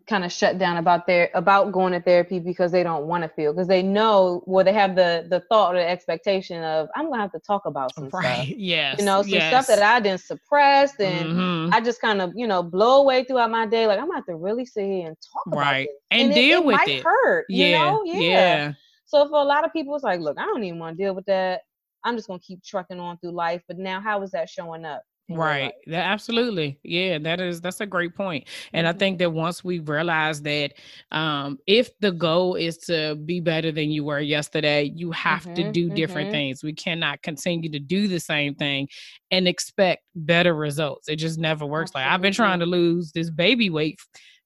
[0.07, 3.30] kind of shut down about their about going to therapy because they don't want to
[3.30, 7.09] feel because they know well they have the the thought or the expectation of I'm
[7.09, 8.45] gonna have to talk about some right.
[8.45, 8.47] stuff.
[8.57, 8.99] Yes.
[8.99, 9.49] You know, some yes.
[9.65, 11.73] stuff that I didn't suppress and Mhm.
[11.73, 13.88] I just kind of, you know, blow away throughout my day.
[13.88, 15.88] Like I'm gonna have to really sit here and talk about Right.
[15.88, 16.19] this.
[16.19, 17.03] And deal it with might it.
[17.03, 17.45] hurt.
[17.49, 17.89] You yeah.
[17.89, 18.03] know?
[18.05, 18.73] yeah.
[19.07, 21.15] So for a lot of people, it's like, look, I don't even want to deal
[21.15, 21.61] with that.
[22.06, 23.64] I'm just gonna keep trucking on through life.
[23.68, 25.03] But now, how is that showing up?
[25.28, 25.74] Right.
[25.88, 26.80] That absolutely.
[26.84, 28.47] Yeah, that is that's a great point.
[28.74, 28.93] And I Mhm.
[28.93, 30.74] think that once we realize that
[31.12, 35.64] um if the goal is to be better than you were yesterday, you have to
[35.64, 36.30] Mhm, do different mhm.
[36.30, 36.64] things.
[36.64, 38.88] We cannot continue to do the same thing
[39.32, 41.10] and expect better results.
[41.10, 41.95] It just never works.
[41.95, 43.97] Like I've been trying to lose this baby weight.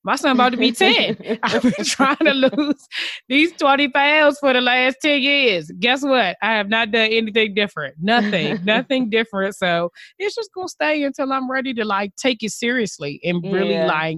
[0.03, 1.17] My son about to be 10.
[1.43, 2.87] I've been trying to lose
[3.27, 5.71] these 20 pounds for the last 10 years.
[5.79, 6.37] Guess what?
[6.41, 7.95] I have not done anything different.
[8.01, 9.55] Nothing, nothing different.
[9.55, 13.75] So it's just gonna stay until I'm ready to like take it seriously and really
[13.75, 13.85] Yeah.
[13.85, 14.17] like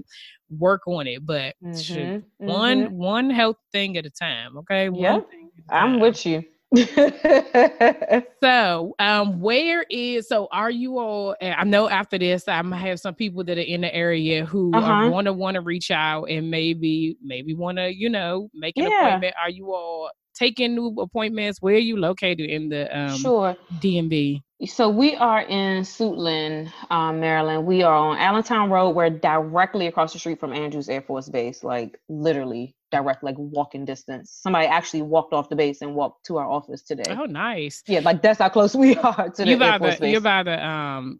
[0.49, 1.25] work on it.
[1.25, 2.91] But shoot, Mhm, one mhm.
[2.91, 4.57] one health thing at a time.
[4.59, 4.89] Okay.
[4.89, 6.43] One Yep, thing at a I'm with you.
[8.43, 11.35] So, um, where is so are you all?
[11.41, 14.93] I know after this, I'm have some people that are in the area who are
[14.93, 15.09] Uh-huh.
[15.09, 18.87] going to want to reach out and maybe maybe want to you know make an
[18.87, 18.97] Yeah.
[19.01, 19.35] appointment.
[19.41, 21.61] Are you all taking new appointments?
[21.61, 23.55] Where are you located in the um, sure.
[23.79, 24.41] DMV?
[24.65, 27.65] So we are in Suitland, um, Maryland.
[27.65, 28.91] We are on Allentown Road.
[28.91, 33.85] We're directly across the street from Andrews Air Force Base, like literally direct, like walking
[33.85, 34.31] distance.
[34.31, 37.03] Somebody actually walked off the base and walked to our office today.
[37.09, 37.83] Oh, nice.
[37.87, 40.63] Yeah, like that's how close we are to the You by the you're by the
[40.65, 41.19] um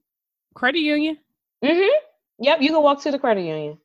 [0.53, 1.17] credit union?
[1.63, 1.95] mm-hmm.
[2.39, 3.78] Yep, you can walk to the credit union.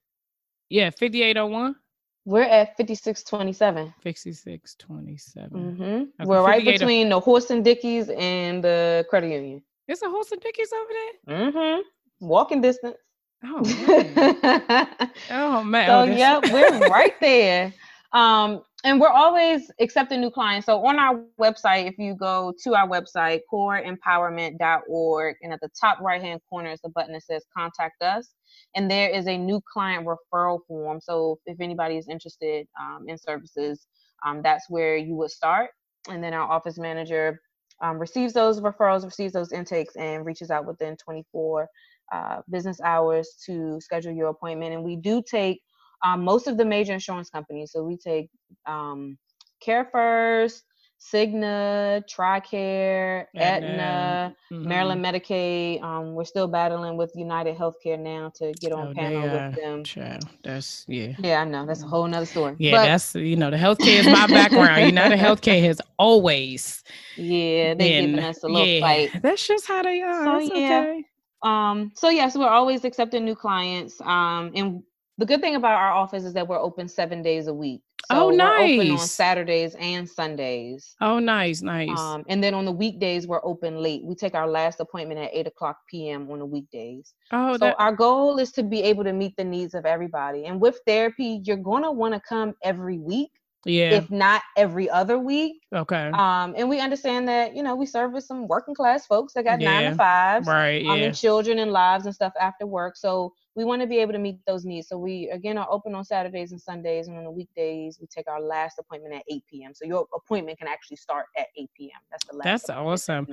[0.69, 1.77] Yeah, 5801,
[2.25, 3.95] We're at 5627.
[4.03, 5.51] 5627.
[5.51, 5.83] Mm-hmm.
[5.85, 9.63] Okay, We're right between the Horace and Dickies and the credit union.
[9.87, 11.53] It's a Horace and Dickies over there.
[11.53, 11.83] Mm-hmm.
[12.27, 12.97] Walking distance.
[13.45, 15.11] Oh man.
[15.31, 15.87] Oh man.
[15.87, 17.73] so Oh, yep, we're right there.
[18.13, 20.67] Um, and we're always accepting new clients.
[20.67, 26.01] So on our website, if you go to our website, coreempowerment.org, and at the top
[26.01, 28.29] right hand corner is a button that says contact us.
[28.75, 31.01] And there is a new client referral form.
[31.01, 33.87] So if anybody is interested um, in services,
[34.25, 35.71] um, that's where you would start.
[36.09, 37.41] And then our office manager
[37.83, 41.69] um, receives those referrals, receives those intakes, and reaches out within 24
[42.13, 44.73] uh, business hours to schedule your appointment.
[44.75, 45.61] And we do take
[46.05, 47.73] um, most of the major insurance companies.
[47.73, 48.31] So we take
[48.67, 49.19] um,
[49.65, 50.63] CareFirst,
[51.01, 54.65] Cigna, Tricare, Aetna, Mhm.
[54.65, 55.83] Maryland Medicaid.
[55.83, 59.85] Um, we're still battling with UnitedHealthcare now to get on Oh, panel with them.
[59.85, 61.13] Child, that's yeah.
[61.19, 62.57] Yeah, I know that's a whole nother story.
[62.59, 64.87] Yeah, but that's you know the healthcare is my background.
[64.87, 66.83] United Healthcare has always
[67.17, 69.11] yeah, they been giving us a little yeah, fight.
[69.23, 70.25] That's just how they are.
[70.25, 70.81] So, It's yeah.
[70.81, 71.05] okay.
[71.47, 74.01] Um, so yes, we're always accepting new clients.
[74.01, 74.83] Um, and
[75.19, 77.83] the good thing about our office is that we're open seven days a week.
[78.11, 78.99] Oh, So We're open on.
[78.99, 80.97] Saturdays and Sundays.
[81.01, 81.89] Oh, nice, nice.
[81.99, 84.05] Um, and then on the weekdays, we're open late.
[84.05, 86.29] We take our last appointment at eight o'clock p.m.
[86.31, 87.15] on the weekdays.
[87.33, 90.47] oh, so that, our goal is to be able to meet the needs of everybody.
[90.47, 93.31] And with therapy, you're gonna want to come every week,
[93.67, 93.93] yeah.
[93.95, 95.61] if not every other week.
[95.75, 96.11] okay.
[96.11, 99.61] Um, and we understand that you know we service some working class folks that got
[99.61, 100.85] nine to fives right.
[100.87, 101.07] um, Yeah.
[101.07, 102.97] and children and lives and stuff after work.
[102.97, 104.89] So we want to be able to meet those needs.
[104.89, 108.29] So we again are open on Saturdays and Sundays, and on the weekdays we take
[108.29, 109.75] our last appointment at 8 p.m.
[109.75, 112.01] So your appointment can actually start at 8 p.m.
[112.11, 112.45] That's the last.
[112.45, 113.27] That's awesome.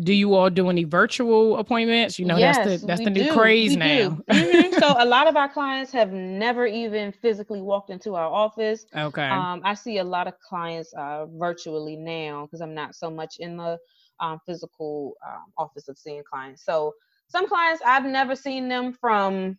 [0.00, 2.18] Do you all do any virtual appointments?
[2.18, 4.18] You know, that's the that's the new do, craze we now.
[4.28, 4.78] Mhm.
[4.78, 8.86] So a lot of our clients have never even physically walked into our office.
[8.96, 9.28] okay.
[9.28, 13.36] Um, I see a lot of clients uh, virtually now because I'm not so much
[13.40, 13.78] in the
[14.20, 16.64] um, physical um, office of seeing clients.
[16.64, 16.92] So
[17.28, 19.58] some clients I've never seen them from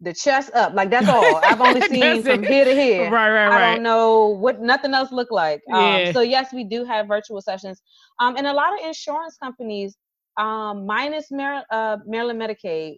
[0.00, 1.36] the chest up, like that's all.
[1.44, 3.10] I've only seen from here to here.
[3.10, 3.62] right, right, right.
[3.70, 5.60] I don't know what nothing else look like.
[5.72, 7.80] Um, So yes, we do have virtual sessions,
[8.20, 9.96] um, and a lot of insurance companies,
[10.36, 12.96] um, minus Mar- uh, Maryland Medicaid,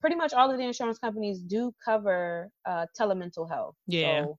[0.00, 3.74] pretty much all of the insurance companies do cover uh, telemental health.
[3.86, 4.24] Yeah.
[4.24, 4.38] So,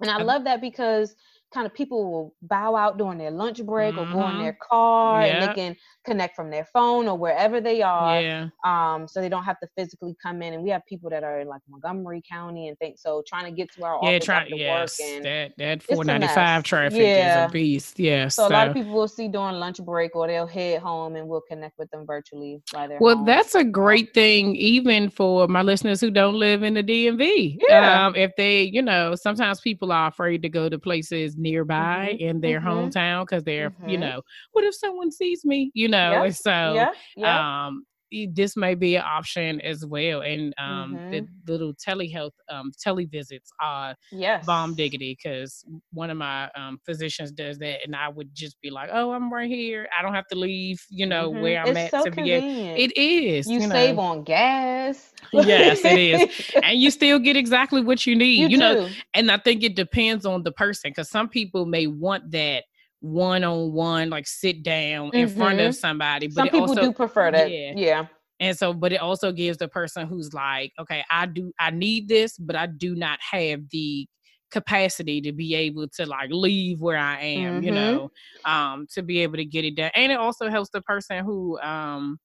[0.00, 1.14] and I love that because
[1.52, 4.38] kind of people will bow out during their lunch break or go in Mhm.
[4.38, 8.48] their car and they can connect from their phone or wherever they are Yeah.
[8.64, 11.40] um so they don't have to physically come in and we have people that are
[11.40, 14.36] in like montgomery county and think so trying to get to our Yeah, office try
[14.42, 14.98] after yes.
[15.00, 17.44] work and That that four ninety five traffic Yeah.
[17.44, 17.98] is a beast.
[17.98, 18.28] Yeah.
[18.28, 21.26] so a lot of people will see during lunch break or they'll head home and
[21.28, 23.24] we'll connect with them virtually while they're Well, home.
[23.24, 27.58] that's a great thing, even for my listeners who don't live in the DMV.
[27.68, 28.06] Yeah.
[28.06, 32.40] Um, if they, you know, sometimes people are afraid to go to places nearby in
[32.40, 32.64] their mhm.
[32.92, 34.00] hometown because they're, you Mhm.
[34.00, 34.22] know,
[34.52, 35.70] what if someone sees me?
[35.74, 37.84] You know, so yeah yeah um
[38.32, 40.22] this may be an option as well.
[40.22, 41.10] And um, mm-hmm.
[41.10, 44.46] the little telehealth um, televisits are yes.
[44.46, 48.70] bomb diggity because one of my um, physicians does that, and I would just be
[48.70, 49.88] like, "Oh, I'm right here.
[49.96, 50.84] I don't have to leave.
[50.90, 51.42] You know mm-hmm.
[51.42, 52.76] where I'm it's at so to convenient.
[52.76, 53.46] be." It is.
[53.46, 54.02] You, you save know.
[54.02, 55.12] on gas.
[55.32, 58.38] yes, it is, and you still get exactly what you need.
[58.38, 61.86] You, you know, and I think it depends on the person because some people may
[61.86, 62.64] want that
[63.00, 65.38] one on one, like sit down in mm-hmm.
[65.38, 65.72] front of mm-hmm.
[65.72, 66.26] somebody.
[66.28, 67.50] But some people also, do prefer that.
[67.50, 67.72] Yeah.
[67.76, 68.06] yeah.
[68.40, 72.08] And so, but it also gives the person who's like, okay, I do, I need
[72.08, 74.06] this, but I do not have the
[74.50, 77.64] capacity to be able to like leave where I am, mm-hmm.
[77.64, 78.10] you know,
[78.44, 79.90] um, to be able to get it done.
[79.94, 82.18] And it also helps the person who um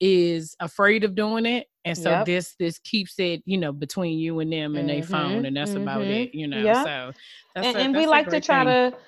[0.00, 1.66] is afraid of doing it.
[1.84, 2.26] And so yep.
[2.26, 5.00] this this keeps it, you know, between you and them and mm-hmm.
[5.00, 5.82] their phone, and that's mm-hmm.
[5.82, 6.58] about it, you know.
[6.58, 6.84] Yep.
[6.84, 7.12] So
[7.56, 8.92] and, a, and we like to try thing.
[8.92, 8.98] to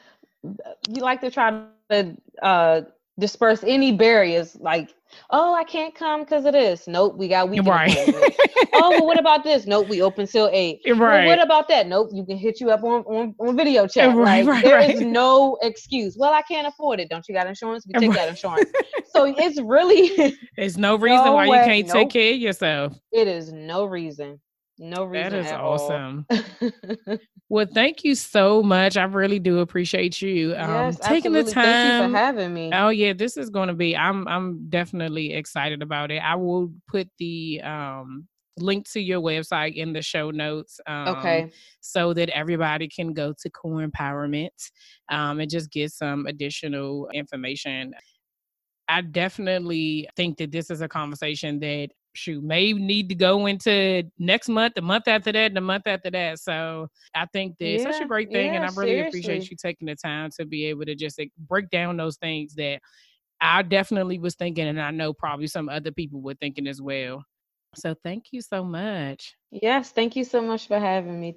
[0.89, 2.81] you like to try to uh
[3.19, 4.91] disperse any barriers like
[5.31, 6.89] oh i can't come because of this.
[6.89, 7.97] Nope we got weekend right.
[8.73, 9.67] oh well what about this?
[9.67, 10.81] Nope we open till eight.
[10.87, 11.87] Right well, what about that?
[11.87, 14.77] Nope you can hit you up on on, on video chat right, like, right, there
[14.77, 14.95] right.
[14.95, 16.17] is no excuse.
[16.19, 17.11] Well i can't afford it.
[17.11, 17.87] Don't you got insurance?
[17.87, 18.19] We take right.
[18.19, 18.71] that insurance.
[19.15, 21.59] So it's really there's no reason no why way.
[21.59, 21.95] you can't nope.
[21.95, 22.99] take care of yourself.
[23.13, 24.41] It is no reason
[24.83, 25.33] no reason.
[25.33, 26.27] That is awesome.
[27.49, 28.97] well, thank you so much.
[28.97, 31.43] I really do appreciate you um, yes, taking absolutely.
[31.43, 31.65] the time.
[31.65, 32.71] Thank you for having me.
[32.75, 33.97] Oh yeah, this is going to be.
[33.97, 36.19] I'm I'm definitely excited about it.
[36.19, 38.27] I will put the um
[38.59, 40.81] link to your website in the show notes.
[40.87, 41.51] Um, okay.
[41.81, 44.49] So that everybody can go to Core Empowerment
[45.11, 47.95] um, and just get some additional information.
[48.89, 54.05] I definitely think that this is a conversation that shoot may need to go into
[54.19, 56.39] next month, the month after that, and the month after that.
[56.39, 59.21] So I think that yeah, such a great thing, yeah, and I really seriously.
[59.21, 62.55] appreciate you taking the time to be able to just like, break down those things
[62.55, 62.81] that
[63.41, 67.25] I definitely was thinking, and I know probably some other people were thinking as well.
[67.75, 69.35] So thank you so much.
[69.51, 71.37] Yes, thank you so much for having me.